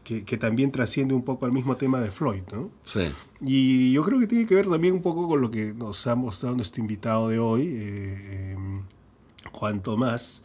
que, 0.05 0.25
que 0.25 0.37
también 0.39 0.73
trasciende 0.73 1.13
un 1.15 1.23
poco 1.25 1.45
al 1.47 1.53
mismo 1.53 1.77
tema 1.77 2.01
de 2.01 2.11
Floyd, 2.11 2.43
¿no? 2.53 2.71
Sí. 2.83 3.09
Y 3.43 3.93
yo 3.93 4.03
creo 4.03 4.19
que 4.19 4.27
tiene 4.27 4.47
que 4.47 4.55
ver 4.55 4.69
también 4.69 4.95
un 4.95 5.03
poco 5.03 5.29
con 5.29 5.41
lo 5.41 5.51
que 5.51 5.75
nos 5.75 6.07
ha 6.07 6.15
mostrado 6.17 6.57
nuestro 6.57 6.81
invitado 6.81 7.29
de 7.29 7.39
hoy, 7.39 7.69
eh, 7.75 8.53
em, 8.57 8.83
Juan 9.53 9.83
Tomás 9.83 10.43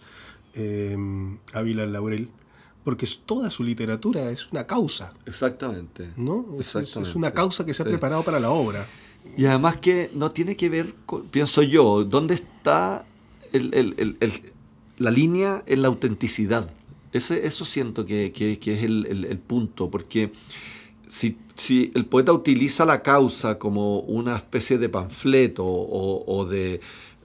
em, 0.54 1.38
Ávila 1.54 1.86
Laurel, 1.86 2.30
porque 2.84 3.08
toda 3.26 3.50
su 3.50 3.64
literatura 3.64 4.30
es 4.30 4.50
una 4.52 4.66
causa, 4.68 5.14
Exactamente. 5.26 6.10
¿no? 6.18 6.46
Es- 6.60 6.68
Es, 6.68 6.76
es 6.76 6.76
Exactamente. 6.84 7.18
una 7.18 7.32
causa 7.32 7.66
que 7.66 7.74
se 7.74 7.82
ha 7.82 7.86
Sí. 7.86 7.90
preparado 7.92 8.24
para 8.24 8.40
la 8.40 8.52
obra. 8.52 8.86
Y 9.38 9.46
además 9.46 9.78
que 9.78 10.10
no 10.14 10.32
tiene 10.32 10.56
que 10.56 10.70
ver, 10.70 10.94
pienso 11.32 11.62
yo, 11.62 12.04
dónde 12.06 12.36
está 12.36 13.06
el- 13.52 13.74
el- 13.74 14.18
el- 14.20 14.42
la 14.98 15.12
línea 15.12 15.64
en 15.66 15.82
la 15.82 15.90
autenticidad. 15.90 16.70
Ese, 17.12 17.46
eso 17.48 17.66
siento 17.66 18.06
que, 18.06 18.32
que- 18.32 18.60
que 18.60 18.76
es 18.76 18.84
el, 18.84 19.38
punto, 19.40 19.90
porque 19.90 20.32
si, 21.08 21.38
si 21.58 21.92
el 21.96 22.06
poeta 22.06 22.32
utiliza 22.34 22.86
la 22.86 23.02
causa 23.02 23.58
como 23.60 24.00
una 24.00 24.36
especie 24.38 24.78
de 24.78 24.90
panfleto 24.90 25.66
o, 25.66 26.24
o 26.28 26.46
de, 26.46 26.80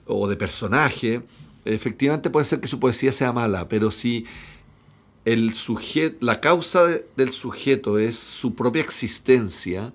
o 0.05 0.27
de 0.27 0.35
personaje, 0.35 1.21
efectivamente 1.65 2.29
puede 2.29 2.45
ser 2.45 2.59
que 2.59 2.67
su 2.67 2.79
poesía 2.79 3.11
sea 3.13 3.31
mala, 3.33 3.67
pero 3.69 3.91
si 3.91 4.25
el 5.25 5.53
sujeto, 5.53 6.17
la 6.25 6.41
causa 6.41 6.85
de- 6.85 7.05
del 7.15 7.31
sujeto 7.31 7.99
es 7.99 8.17
su 8.17 8.55
propia 8.55 8.81
existencia, 8.81 9.93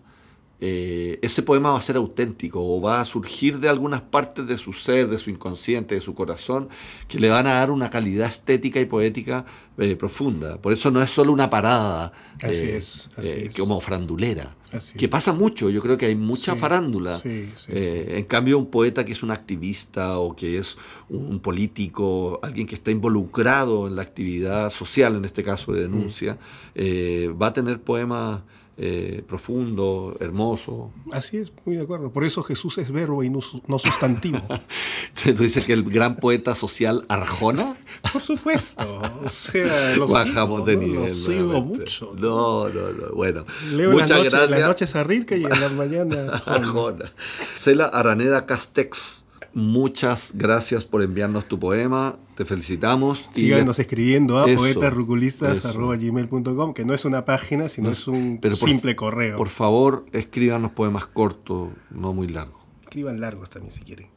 eh, 0.61 1.19
ese 1.21 1.43
poema 1.43 1.73
va 1.73 1.79
a 1.79 1.83
ser 1.83 1.97
auténtico 1.97 2.61
o 2.61 2.81
va 2.81 3.01
a 3.01 3.05
surgir 3.05 3.59
de 3.61 3.69
algunas 3.69 4.01
partes 4.01 4.47
de 4.47 4.57
su 4.57 4.73
ser, 4.73 5.09
de 5.09 5.19
su 5.19 5.29
inconsciente, 5.31 5.95
de 5.95 6.01
su 6.01 6.15
corazón, 6.15 6.69
que 7.09 7.19
le 7.19 7.29
van 7.29 7.47
a 7.47 7.55
dar 7.55 7.71
una 7.71 7.91
calidad 7.91 8.27
estética 8.27 8.81
y 8.81 8.87
poética 8.87 9.45
eh, 9.77 9.97
profunda. 9.97 10.57
Por 10.57 10.73
eso 10.73 10.91
no 10.91 11.03
es 11.03 11.11
solo 11.11 11.33
una 11.33 11.51
parada 11.51 12.13
Así 12.43 12.55
eh, 12.55 12.77
es, 12.79 13.09
así 13.17 13.49
como 13.57 13.81
frandulera, 13.81 14.55
Así 14.73 14.99
que 14.99 15.09
pasa 15.09 15.33
mucho, 15.33 15.71
yo 15.71 15.81
creo 15.83 15.97
que 15.97 16.07
hay 16.07 16.17
mucha 16.17 16.55
Sí, 16.55 16.59
farándula. 16.59 17.19
sí, 17.19 17.53
sí, 17.59 17.73
En 17.73 18.25
cambio, 18.25 18.59
un 18.59 18.67
poeta 18.67 19.05
que 19.05 19.13
es 19.13 19.23
un 19.23 19.31
activista 19.31 20.19
o 20.19 20.35
que 20.35 20.59
es 20.59 20.77
un 21.09 21.39
político, 21.41 22.41
alguien 22.43 22.67
que 22.67 22.75
está 22.75 22.91
involucrado 22.91 23.87
en 23.87 23.97
la 23.97 24.03
actividad 24.03 24.71
social, 24.71 25.17
en 25.17 25.25
este 25.25 25.43
caso 25.43 25.73
de 25.73 25.83
denuncia, 25.83 26.39
eh, 26.75 27.33
va 27.41 27.49
a 27.49 27.53
tener 27.53 27.81
poemas 27.81 28.41
eh, 28.79 29.23
profundos, 29.27 30.17
hermosos. 30.21 30.91
Así 31.13 31.39
es, 31.39 31.51
muy 31.65 31.77
de 31.77 31.83
acuerdo. 31.83 32.11
Por 32.13 32.25
eso 32.25 32.43
Jesús 32.43 32.77
es 32.79 32.91
verbo 32.93 33.23
y 33.25 33.31
no, 33.31 33.41
su- 33.41 33.63
no 33.67 33.79
sustantivo. 33.79 34.41
Tú 35.25 35.33
dices 35.33 35.65
que 35.67 35.73
el 35.73 35.83
gran 35.85 36.17
poeta 36.17 36.55
social 36.55 37.05
Arjona. 37.09 37.77
Por 38.13 38.23
supuesto. 38.23 38.85
O 39.25 39.29
sea, 39.29 39.97
lo 39.97 40.07
Bajamos 40.09 40.61
sigo, 40.61 40.67
de 40.67 40.77
¿no? 40.77 40.83
nivel. 40.83 41.09
Lo 41.09 41.15
sigo 41.15 41.61
mucho. 41.63 42.13
No, 42.19 42.69
no, 42.69 42.91
no. 42.93 43.15
Bueno, 43.15 43.45
Leo 43.73 43.93
en 43.93 43.97
las 43.99 44.09
muchas 44.11 44.19
noches, 44.19 44.33
en 44.35 44.41
las 44.41 44.49
gracias. 44.49 44.69
noches 44.69 44.97
a 44.97 45.05
Rilke 45.05 45.39
y 45.39 45.45
en 45.45 45.51
las 45.51 45.73
mañanas. 45.73 46.43
Arjona. 46.47 47.13
Cela 47.57 47.87
Araneda 47.87 48.47
Castex, 48.47 49.25
muchas 49.57 50.33
gracias 50.35 50.85
por 50.85 51.03
enviarnos 51.03 51.47
tu 51.49 51.59
poema. 51.59 52.17
Te 52.37 52.45
felicitamos. 52.45 53.31
y 53.35 53.41
Síganos 53.41 53.79
escribiendo 53.79 54.39
a 54.39 54.47
Eso, 54.49 54.59
poetasruculistas.gmail.com, 54.59 56.75
que 56.75 56.85
no 56.85 56.93
es 56.95 57.05
una 57.07 57.25
página, 57.25 57.69
sino 57.71 57.89
No 57.89 57.93
es 57.95 58.07
un 58.07 58.39
pero 58.41 58.55
por- 58.57 58.69
simple 58.69 58.95
correo. 58.95 59.37
Por 59.39 59.49
favor, 59.49 60.05
escríbanos 60.13 60.71
poemas 60.73 61.07
cortos, 61.07 61.71
no 61.91 62.13
muy 62.13 62.29
largos. 62.29 62.61
Escriban 62.83 63.19
largos 63.19 63.49
también 63.51 63.73
si 63.73 63.81
quieren. 63.81 64.09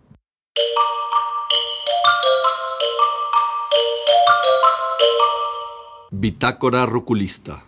Bitácora 6.12 6.86
Roculista. 6.86 7.64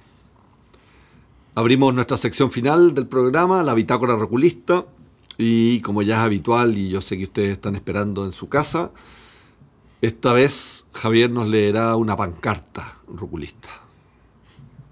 Abrimos 1.55 1.93
nuestra 1.93 2.17
sección 2.17 2.51
final 2.51 2.93
del 2.93 3.07
programa, 3.07 3.61
la 3.63 3.73
Bitácora 3.73 4.15
Roculista. 4.15 4.85
Y 5.43 5.81
como 5.81 6.03
ya 6.03 6.15
es 6.19 6.25
habitual, 6.25 6.77
y 6.77 6.89
yo 6.89 7.01
sé 7.01 7.17
que 7.17 7.23
ustedes 7.23 7.53
están 7.53 7.75
esperando 7.75 8.25
en 8.25 8.31
su 8.31 8.47
casa, 8.47 8.91
esta 10.01 10.33
vez 10.33 10.85
Javier 10.93 11.31
nos 11.31 11.47
leerá 11.47 11.95
una 11.95 12.15
pancarta 12.15 12.97
roculista. 13.07 13.69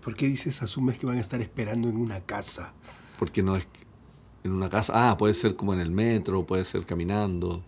¿Por 0.03 0.15
qué 0.15 0.25
dices, 0.27 0.61
asumes 0.63 0.97
que 0.97 1.05
van 1.05 1.17
a 1.17 1.21
estar 1.21 1.39
esperando 1.41 1.87
en 1.87 1.97
una 1.97 2.21
casa? 2.21 2.73
Porque 3.19 3.43
no 3.43 3.55
es 3.55 3.67
en 4.43 4.53
una 4.53 4.69
casa. 4.69 5.11
Ah, 5.11 5.17
puede 5.17 5.33
ser 5.35 5.55
como 5.55 5.73
en 5.73 5.81
el 5.81 5.91
metro, 5.91 6.45
puede 6.47 6.63
ser 6.65 6.83
caminando. 6.85 7.61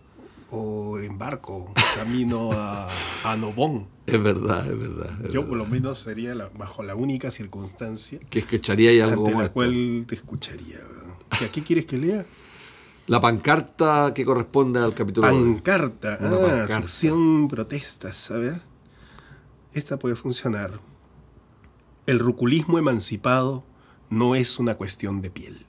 O 0.50 0.98
en 0.98 1.16
barco, 1.18 1.72
camino 1.94 2.50
a, 2.52 2.88
a 3.24 3.36
Nobón. 3.36 3.86
Es 4.06 4.20
verdad, 4.20 4.66
es 4.70 4.76
verdad. 4.78 5.10
es 5.24 5.28
Yo 5.30 5.42
verdad. 5.42 5.48
por 5.48 5.58
lo 5.58 5.66
menos 5.66 6.00
sería 6.00 6.34
la- 6.34 6.48
bajo 6.48 6.82
la 6.82 6.94
única 6.96 7.30
circunstancia 7.30 8.18
Que 8.28 8.40
escucharía 8.40 8.90
ahí 8.90 9.00
algo 9.00 9.26
ante 9.26 9.38
la 9.38 9.44
esto. 9.44 9.54
cual 9.54 10.04
te 10.08 10.14
escucharía. 10.16 10.80
¿Y 11.40 11.44
¿A 11.44 11.52
qué 11.52 11.62
quieres 11.62 11.86
que 11.86 11.96
lea? 11.96 12.26
La 13.06 13.20
pancarta 13.20 14.12
que 14.14 14.24
corresponde 14.24 14.80
al 14.80 14.94
capítulo. 14.94 15.26
Pancarta. 15.26 16.18
Una 16.20 16.36
ah, 16.36 16.40
pancarta. 16.40 16.80
sección 16.88 17.48
protestas, 17.48 18.16
¿sabes? 18.16 18.54
Esta 19.72 19.98
puede 19.98 20.14
funcionar. 20.16 20.80
El 22.06 22.18
ruculismo 22.18 22.78
emancipado 22.78 23.64
no 24.10 24.34
es 24.34 24.58
una 24.58 24.76
cuestión 24.76 25.20
de 25.22 25.30
piel. 25.30 25.66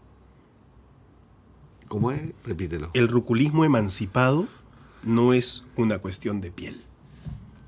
¿Cómo 1.88 2.12
es? 2.12 2.22
Repítelo. 2.43 2.89
El 2.93 3.08
ruculismo 3.08 3.65
emancipado 3.65 4.48
no 5.04 5.34
es 5.34 5.63
una 5.76 6.00
cuestión 6.00 6.41
de 6.41 6.52
piel. 6.52 6.82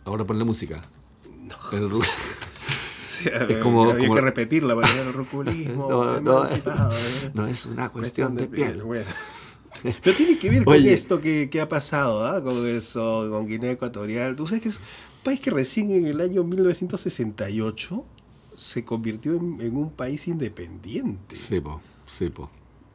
Ahora 0.03 0.25
ponle 0.25 0.43
música. 0.43 0.83
No, 1.41 1.55
El 1.77 1.91
Es 3.49 3.57
como- 3.59 3.89
había 3.89 4.07
como- 4.07 4.15
que 4.15 4.21
repetirla 4.21 4.75
para 4.75 5.01
el 5.01 5.13
ruculismo. 5.13 5.87
No, 5.89 6.19
no, 6.21 6.45
emancipado, 6.45 6.91
¿eh? 6.97 7.31
no 7.33 7.47
es 7.47 7.65
una 7.65 7.89
cuestión 7.89 8.35
de 8.35 8.47
piel. 8.47 8.83
bueno. 8.83 9.05
Pero 10.03 10.15
tiene 10.17 10.37
que 10.37 10.49
ver 10.49 10.65
con 10.65 10.73
Oye. 10.73 10.93
esto 10.93 11.21
que, 11.21 11.49
que 11.49 11.61
ha 11.61 11.69
pasado, 11.69 12.25
¿ah? 12.25 12.41
con 12.43 12.53
eso, 12.67 13.27
con 13.29 13.47
Guinea 13.47 13.71
Ecuatorial. 13.71 14.35
Tú 14.35 14.47
sabes 14.47 14.63
que 14.63 14.69
es 14.69 14.77
un 14.77 15.23
país 15.23 15.39
que 15.39 15.51
recién 15.51 15.91
en 15.91 16.05
el 16.07 16.21
año 16.21 16.43
1968 16.43 18.05
se 18.55 18.85
convirtió 18.85 19.33
en, 19.35 19.59
en 19.61 19.75
un 19.77 19.91
país 19.91 20.27
independiente. 20.27 21.35
Sí, 21.35 21.59
po, 21.59 21.81
sí, 22.05 22.29
po. 22.29 22.49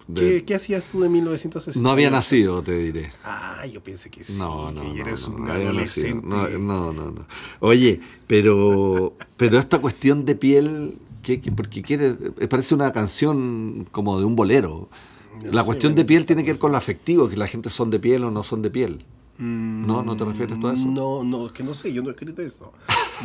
De- 0.08 0.20
¿Qué, 0.22 0.44
qué 0.44 0.54
hacías 0.56 0.86
tú 0.86 1.04
en 1.04 1.12
1968? 1.12 1.80
No 1.82 1.90
había 1.90 2.10
nacido, 2.10 2.62
te 2.62 2.76
diré. 2.76 3.12
Ah, 3.22 3.64
yo 3.66 3.80
pensé 3.82 4.10
que 4.10 4.24
sí, 4.24 4.36
No, 4.38 4.72
no, 4.72 4.82
que 4.82 4.88
no, 4.88 5.06
eres 5.06 5.28
no, 5.28 5.34
un 5.36 5.44
no 5.44 5.52
adolescente. 5.52 6.26
No, 6.26 6.92
no, 6.92 6.92
no. 7.12 7.26
Oye, 7.60 8.00
pero, 8.26 9.14
pero 9.36 9.58
esta 9.58 9.78
cuestión 9.78 10.24
de 10.24 10.34
piel, 10.34 10.98
¿qué, 11.22 11.40
qué- 11.40 11.52
porque 11.52 11.82
quiere, 11.82 12.16
eh, 12.40 12.48
parece 12.48 12.74
una 12.74 12.92
canción 12.92 13.86
como 13.92 14.18
de 14.18 14.24
un 14.24 14.34
bolero. 14.34 14.88
La 15.44 15.64
cuestión 15.64 15.94
de 15.94 16.04
piel 16.04 16.26
tiene 16.26 16.44
que 16.44 16.52
ver 16.52 16.58
con 16.58 16.72
lo 16.72 16.78
afectivo, 16.78 17.28
que 17.28 17.36
la 17.36 17.46
gente 17.46 17.70
son 17.70 17.90
de 17.90 17.98
piel 17.98 18.24
o 18.24 18.30
no 18.30 18.42
son 18.42 18.62
de 18.62 18.70
piel. 18.70 19.04
Mm, 19.38 19.86
¿No? 19.86 20.02
¿No 20.02 20.16
te 20.16 20.24
refieres 20.24 20.60
tú 20.60 20.68
a 20.68 20.74
eso? 20.74 20.86
No, 20.86 21.24
no, 21.24 21.46
es 21.46 21.52
que 21.52 21.62
no 21.62 21.74
sé, 21.74 21.92
yo 21.92 22.02
no 22.02 22.08
he 22.08 22.12
escrito 22.12 22.42
esto. 22.42 22.72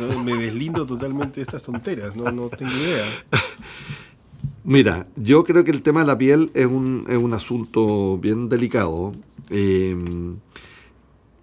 No, 0.00 0.22
me 0.22 0.34
deslindo 0.34 0.86
totalmente 0.86 1.36
de 1.36 1.42
estas 1.42 1.62
tonteras, 1.62 2.16
no, 2.16 2.24
no 2.32 2.48
tengo 2.48 2.72
idea. 2.72 3.04
Mira, 4.64 5.06
yo 5.16 5.44
creo 5.44 5.62
que 5.64 5.70
el 5.70 5.82
tema 5.82 6.00
de 6.00 6.06
la 6.06 6.18
piel 6.18 6.50
es 6.54 6.66
un, 6.66 7.04
es 7.08 7.16
un 7.16 7.32
asunto 7.34 8.18
bien 8.18 8.48
delicado. 8.48 9.12
eh, 9.50 9.96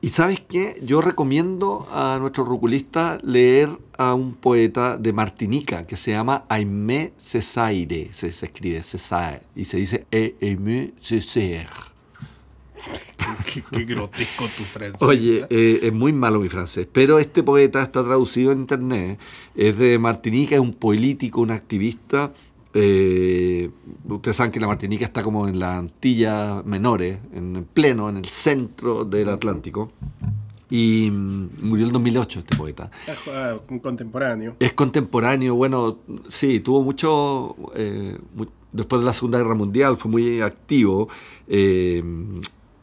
y 0.03 0.09
sabes 0.09 0.41
qué, 0.41 0.81
yo 0.83 0.99
recomiendo 0.99 1.87
a 1.89 2.17
nuestro 2.19 2.43
ruculista 2.43 3.19
leer 3.23 3.69
a 3.97 4.13
un 4.13 4.33
poeta 4.33 4.97
de 4.97 5.13
Martinica 5.13 5.87
que 5.87 5.95
se 5.95 6.11
llama 6.11 6.43
Aimé 6.49 7.13
Cesaire, 7.17 8.09
se, 8.11 8.33
se 8.33 8.47
escribe 8.47 8.83
Cesaire, 8.83 9.43
y 9.55 9.63
se 9.63 9.77
dice 9.77 10.05
Aimé 10.11 10.91
Cesaire. 11.01 11.69
Qué, 13.53 13.63
qué 13.71 13.85
grotesco 13.85 14.49
tu 14.57 14.63
francés. 14.63 15.01
Oye, 15.07 15.45
eh, 15.49 15.79
es 15.83 15.93
muy 15.93 16.11
malo 16.11 16.41
mi 16.41 16.49
francés, 16.49 16.85
pero 16.91 17.17
este 17.17 17.41
poeta 17.41 17.81
está 17.81 18.03
traducido 18.03 18.51
en 18.51 18.59
internet, 18.59 19.17
es 19.55 19.77
de 19.77 19.97
Martinica, 19.99 20.55
es 20.55 20.61
un 20.61 20.73
político, 20.73 21.39
un 21.39 21.51
activista. 21.51 22.33
Eh, 22.73 23.69
ustedes 24.05 24.37
saben 24.37 24.51
que 24.51 24.59
la 24.59 24.67
Martinica 24.67 25.05
está 25.05 25.21
como 25.21 25.47
en 25.47 25.59
las 25.59 25.75
Antillas 25.75 26.65
menores, 26.65 27.19
en 27.33 27.55
el 27.55 27.63
pleno, 27.65 28.09
en 28.09 28.17
el 28.17 28.25
centro 28.25 29.05
del 29.05 29.29
Atlántico. 29.29 29.91
Y 30.69 31.11
mm, 31.11 31.49
murió 31.61 31.85
en 31.85 31.93
2008 31.93 32.39
este 32.39 32.57
poeta. 32.57 32.89
Ah, 33.31 33.57
un 33.69 33.79
contemporáneo. 33.79 34.55
Es 34.59 34.73
contemporáneo, 34.73 35.55
bueno, 35.55 35.99
sí, 36.29 36.61
tuvo 36.61 36.81
mucho, 36.81 37.55
eh, 37.75 38.17
después 38.71 39.01
de 39.01 39.05
la 39.05 39.13
Segunda 39.13 39.37
Guerra 39.37 39.55
Mundial, 39.55 39.97
fue 39.97 40.09
muy 40.09 40.41
activo, 40.41 41.09
eh, 41.47 42.03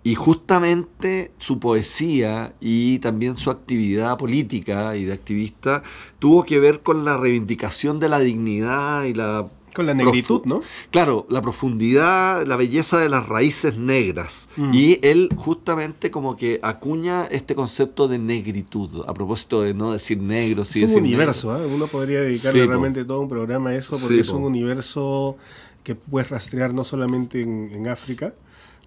y 0.02 0.14
justamente 0.14 1.32
su 1.38 1.58
poesía 1.58 2.50
y 2.60 3.00
también 3.00 3.36
su 3.36 3.50
actividad 3.50 4.16
política 4.16 4.96
y 4.96 5.04
de 5.04 5.12
activista 5.12 5.82
tuvo 6.18 6.44
que 6.44 6.58
ver 6.58 6.80
con 6.80 7.04
la 7.04 7.18
reivindicación 7.18 8.00
de 8.00 8.08
la 8.08 8.18
dignidad 8.20 9.04
y 9.04 9.14
la... 9.14 9.48
Con 9.80 9.86
la 9.86 9.94
negritud, 9.94 10.42
¿no? 10.44 10.60
Claro, 10.90 11.26
la 11.30 11.40
profundidad, 11.40 12.46
la 12.46 12.56
belleza 12.56 12.98
de 12.98 13.08
las 13.08 13.26
raíces 13.28 13.76
negras. 13.76 14.48
Mm. 14.56 14.74
Y 14.74 14.98
él 15.02 15.30
justamente 15.36 16.10
como 16.10 16.36
que 16.36 16.60
acuña 16.62 17.24
este 17.30 17.54
concepto 17.54 18.08
de 18.08 18.18
negritud, 18.18 19.04
a 19.06 19.14
propósito 19.14 19.62
de 19.62 19.72
no 19.74 19.92
decir 19.92 20.18
negro, 20.18 20.64
sí 20.64 20.80
es 20.80 20.90
un 20.90 20.96
decir 20.96 21.02
universo, 21.02 21.50
¿ah? 21.50 21.60
uno 21.66 21.86
podría 21.86 22.20
dedicarle 22.20 22.60
Sí, 22.60 22.66
po. 22.66 22.70
realmente 22.72 23.04
todo 23.04 23.20
un 23.20 23.28
programa 23.28 23.70
a 23.70 23.74
eso 23.74 23.90
porque 23.98 24.06
Sí, 24.16 24.20
es 24.20 24.28
po. 24.28 24.36
un 24.36 24.44
universo 24.44 25.36
que 25.82 25.94
puedes 25.94 26.28
rastrear 26.28 26.74
no 26.74 26.84
solamente 26.84 27.40
en, 27.40 27.70
en 27.72 27.88
África, 27.88 28.34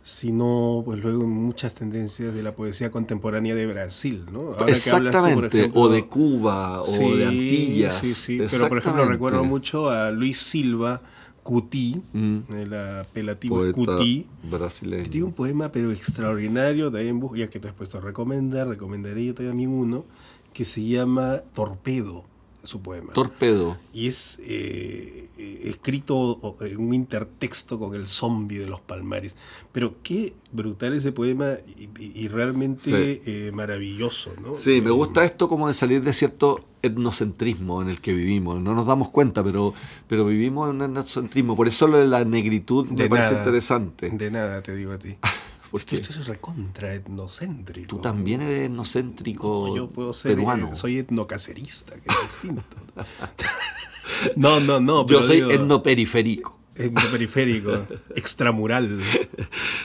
sino 0.04 0.82
pues 0.86 1.00
luego 1.00 1.26
muchas 1.26 1.74
tendencias 1.74 2.34
de 2.34 2.44
la 2.44 2.54
poesía 2.56 2.92
contemporánea 2.92 3.56
de 3.56 3.66
Brasil, 3.68 4.26
¿no? 4.32 4.52
Ahora 4.54 4.66
que 4.66 4.72
Exactamente, 4.74 5.60
ejemplo, 5.60 5.82
o 5.82 5.90
de 5.90 6.06
Cuba, 6.06 6.82
o 6.82 6.88
Sí, 6.98 7.18
de 7.18 7.26
Antillas. 7.26 7.98
Sí, 8.02 8.14
sí, 8.14 8.38
pero 8.52 8.68
por 8.68 8.78
ejemplo 8.80 9.06
recuerdo 9.06 9.44
mucho 9.46 9.90
a 9.90 10.12
Luis 10.12 10.42
Silva 10.42 11.02
Cuti, 11.42 12.02
Mm. 12.14 12.38
el 12.54 12.74
apelativo 12.74 13.66
es 13.66 13.74
Poeta 13.74 13.94
Cuti, 13.98 14.28
brasileño. 14.50 15.04
que 15.04 15.10
tiene 15.10 15.26
un 15.26 15.34
poema 15.34 15.72
pero 15.72 15.92
extraordinario, 15.92 16.92
también 16.92 17.22
ya 17.36 17.48
que 17.50 17.60
te 17.60 17.68
has 17.70 17.74
puesto 17.74 17.98
a 17.98 18.02
recomendar, 18.02 18.68
recomendaré 18.68 19.26
yo 19.26 19.34
también 19.34 19.70
uno, 19.70 20.06
que 20.54 20.64
se 20.66 20.86
llama 20.86 21.42
Torpedo, 21.54 22.24
su 22.64 22.82
poema. 22.82 23.14
Torpedo. 23.14 23.78
y 23.94 24.08
es 24.08 24.40
eh, 24.44 25.28
eh, 25.38 25.62
escrito 25.66 26.56
en 26.62 26.78
un 26.78 26.94
intertexto 26.94 27.78
con 27.80 27.94
el 27.96 28.08
zombie 28.08 28.58
de 28.60 28.68
los 28.68 28.80
palmares. 28.80 29.36
Pero 29.72 29.96
qué 30.02 30.34
brutal 30.52 30.94
ese 30.94 31.12
poema 31.12 31.56
y, 32.00 32.28
realmente 32.30 32.82
Sí. 32.84 33.22
eh, 33.26 33.52
maravilloso, 33.54 34.32
¿no? 34.42 34.56
Sí, 34.56 34.82
me 34.82 34.90
Eh, 34.90 34.94
gusta 34.94 35.26
esto 35.26 35.50
como 35.50 35.68
de 35.68 35.74
salir 35.74 36.02
de 36.04 36.14
cierto 36.14 36.60
etnocentrismo 36.82 37.82
en 37.82 37.90
el 37.90 38.00
que 38.02 38.14
vivimos. 38.14 38.62
No 38.62 38.74
nos 38.76 38.86
damos 38.86 39.10
cuenta, 39.10 39.44
pero, 39.44 39.74
pero 40.08 40.26
vivimos 40.26 40.70
en 40.70 40.78
un 40.78 40.82
etnocentrismo. 40.84 41.56
Por 41.56 41.68
eso 41.68 41.88
lo 41.88 41.98
de 41.98 42.08
la 42.08 42.24
negritud 42.26 42.88
me 42.92 43.08
parece 43.10 43.34
interesante. 43.36 44.10
De 44.10 44.32
nada, 44.32 44.62
te 44.62 44.76
digo 44.76 44.92
a 44.94 44.98
ti. 45.00 45.16
Porque 45.74 45.98
Tú 45.98 46.14
eres 46.14 46.28
recontra 46.28 46.94
etnocéntrico. 46.94 47.88
tú 47.88 48.00
también 48.00 48.44
eres 48.44 48.70
etnocéntrico 48.70 49.70
No, 49.70 49.76
yo 49.76 49.90
puedo 49.90 50.14
ser, 50.14 50.36
peruano. 50.36 50.68
eh, 50.74 50.76
soy 50.76 51.00
etnocacerista, 51.00 51.96
que 51.96 52.10
es 52.10 52.22
distinto. 52.22 52.62
no, 54.36 54.60
no, 54.60 54.80
no. 54.80 55.04
Yo 55.08 55.24
soy 55.24 55.38
digo, 55.38 55.50
etnoperiférico. 55.50 56.60
Etnoperiférico, 56.76 57.72
extramural. 58.16 59.00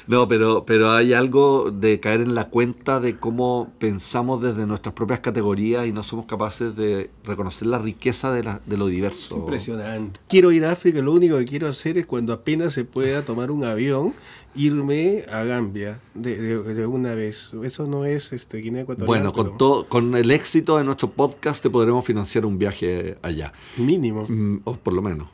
No, 0.07 0.27
pero, 0.29 0.64
pero 0.64 0.90
hay 0.90 1.12
algo 1.12 1.70
de 1.70 2.01
caer 2.01 2.22
en 2.22 2.35
la 2.35 2.48
cuenta 2.48 3.01
de 3.01 3.16
cómo 3.16 3.72
pensamos 3.79 4.40
desde 4.40 4.66
nuestras 4.66 4.94
propias 4.94 5.20
categorías 5.20 5.87
y 5.87 5.92
no 5.92 6.03
somos 6.03 6.27
capaces 6.27 6.74
de 6.77 7.11
reconocer 7.24 7.68
la 7.68 7.79
riqueza 7.79 8.33
de, 8.33 8.44
la- 8.44 8.61
de 8.64 8.77
lo 8.77 8.87
diverso. 8.87 9.37
Impresionante. 9.37 10.20
Quiero 10.29 10.51
ir 10.53 10.64
a 10.64 10.72
África, 10.72 11.01
lo 11.03 11.12
único 11.12 11.37
que 11.38 11.44
quiero 11.44 11.68
hacer 11.68 11.98
es 11.98 12.07
cuando 12.07 12.33
apenas 12.33 12.72
se 12.72 12.85
pueda 12.85 13.24
tomar 13.24 13.51
un 13.51 13.64
avión, 13.64 14.14
irme 14.55 15.24
a 15.31 15.44
Gambia 15.44 16.01
de, 16.14 16.37
de- 16.37 16.74
de 16.74 16.87
una 16.87 17.14
vez. 17.14 17.51
Eso 17.62 17.87
no 17.87 18.05
es 18.05 18.33
este, 18.33 18.59
Guinea 18.59 18.83
Ecuatorial. 18.83 19.07
Bueno, 19.07 19.33
con, 19.33 19.44
pero 19.46 19.57
todo, 19.57 19.85
con 19.88 20.16
el 20.16 20.31
éxito 20.31 20.79
de 20.79 20.85
nuestro 20.85 21.11
podcast 21.11 21.62
te 21.62 21.70
podremos 21.70 22.05
financiar 22.05 22.46
un 22.46 22.59
viaje 22.59 23.18
allá. 23.22 23.53
Mínimo. 23.77 24.24
Mm, 24.29 24.61
o 24.64 24.74
por 24.74 24.94
lo 24.94 25.03
menos. 25.03 25.29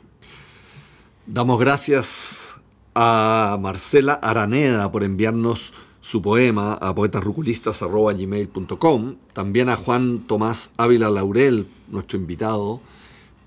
Damos 1.27 1.59
gracias 1.59 2.61
a 2.93 3.57
Marcela 3.59 4.13
Araneda 4.13 4.91
por 4.91 5.03
enviarnos 5.03 5.73
su 5.99 6.21
poema 6.21 6.75
a 6.75 6.93
poetasruculistas.gmail.com 6.93 9.15
también 9.33 9.69
a 9.69 9.75
Juan 9.75 10.27
Tomás 10.27 10.69
Ávila 10.77 11.09
Laurel, 11.09 11.65
nuestro 11.87 12.19
invitado, 12.19 12.79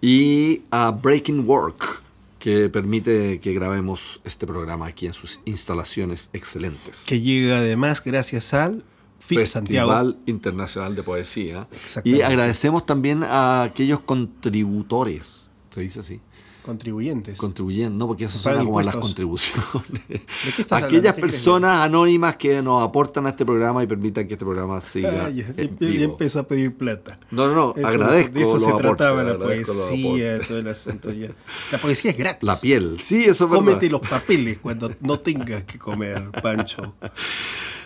y 0.00 0.62
a 0.72 0.90
Breaking 0.90 1.48
Work, 1.48 2.02
que 2.40 2.68
permite 2.68 3.38
que 3.38 3.54
grabemos 3.54 4.20
este 4.24 4.44
programa 4.44 4.86
aquí 4.86 5.06
en 5.06 5.12
sus 5.12 5.38
instalaciones 5.44 6.30
excelentes. 6.32 7.04
Que 7.06 7.20
llega 7.20 7.58
además 7.58 8.02
gracias 8.04 8.54
al 8.54 8.82
FIP 9.20 9.46
Santiago. 9.46 9.88
Festival 9.88 10.16
Internacional 10.26 10.96
de 10.96 11.04
Poesía. 11.04 11.68
Y 12.02 12.22
agradecemos 12.22 12.86
también 12.86 13.22
a 13.22 13.62
aquellos 13.62 14.00
contributores, 14.00 15.48
se 15.70 15.82
dice 15.82 16.00
así, 16.00 16.20
Contribuyentes. 16.68 17.38
contribuyendo, 17.38 17.98
¿no? 17.98 18.06
porque 18.08 18.24
eso 18.26 18.38
suena 18.38 18.62
como 18.62 18.82
las 18.82 18.94
contribuciones. 18.94 19.64
¿De 20.08 20.52
qué 20.54 20.60
estás 20.62 20.82
Aquellas 20.82 21.14
personas 21.14 21.80
anónimas 21.80 22.36
que 22.36 22.60
nos 22.60 22.82
aportan 22.82 23.24
a 23.24 23.30
este 23.30 23.46
programa 23.46 23.82
y 23.82 23.86
permitan 23.86 24.26
que 24.28 24.34
este 24.34 24.44
programa 24.44 24.78
siga 24.82 25.24
Ah, 25.26 25.30
ya, 25.30 25.46
en 25.56 25.56
ya- 25.56 25.64
ya 25.80 25.86
vivo. 25.88 26.12
empezó 26.12 26.40
a 26.40 26.42
pedir 26.42 26.74
plata. 26.76 27.18
No, 27.30 27.46
no, 27.46 27.54
no, 27.54 27.74
Eso- 27.74 27.86
agradezco 27.88 28.32
De 28.34 28.42
eso 28.42 28.60
se 28.60 28.66
aportes, 28.68 28.86
trataba 28.96 29.24
la 29.24 29.38
poesía, 29.38 30.40
todo 30.46 30.58
el 30.58 30.68
asunto 30.68 31.10
ya. 31.10 31.28
La 31.72 31.78
poesía 31.78 32.10
es 32.10 32.18
gratis. 32.18 32.46
La 32.46 32.60
piel, 32.60 32.98
sí, 33.02 33.22
eso 33.22 33.32
es 33.44 33.50
verdad. 33.50 33.56
Cómete 33.64 33.88
los 33.88 34.02
papeles 34.02 34.58
cuando 34.58 34.92
no 35.00 35.18
tengas 35.20 35.64
que 35.64 35.78
comer, 35.78 36.30
Pancho. 36.42 36.94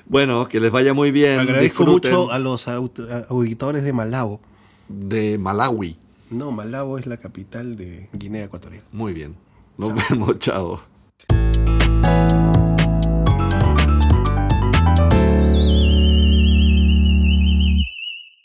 Bueno, 0.06 0.48
que 0.48 0.58
les 0.58 0.72
vaya 0.72 0.92
muy 0.92 1.12
bien. 1.12 1.38
Agradezco 1.38 1.84
disfruten 1.84 2.10
mucho 2.12 2.32
a 2.32 2.40
los 2.40 2.66
auditores 2.66 3.84
de 3.84 3.92
Malabo. 3.92 4.40
de 4.88 5.38
Malawi. 5.38 5.96
No, 6.32 6.50
Malabo 6.50 6.96
es 6.96 7.06
la 7.06 7.18
capital 7.18 7.76
de 7.76 8.08
Guinea 8.14 8.44
Ecuatorial. 8.44 8.82
Muy 8.90 9.12
bien. 9.12 9.36
Nos 9.76 9.92
vemos, 10.08 10.38
chao. 10.38 10.80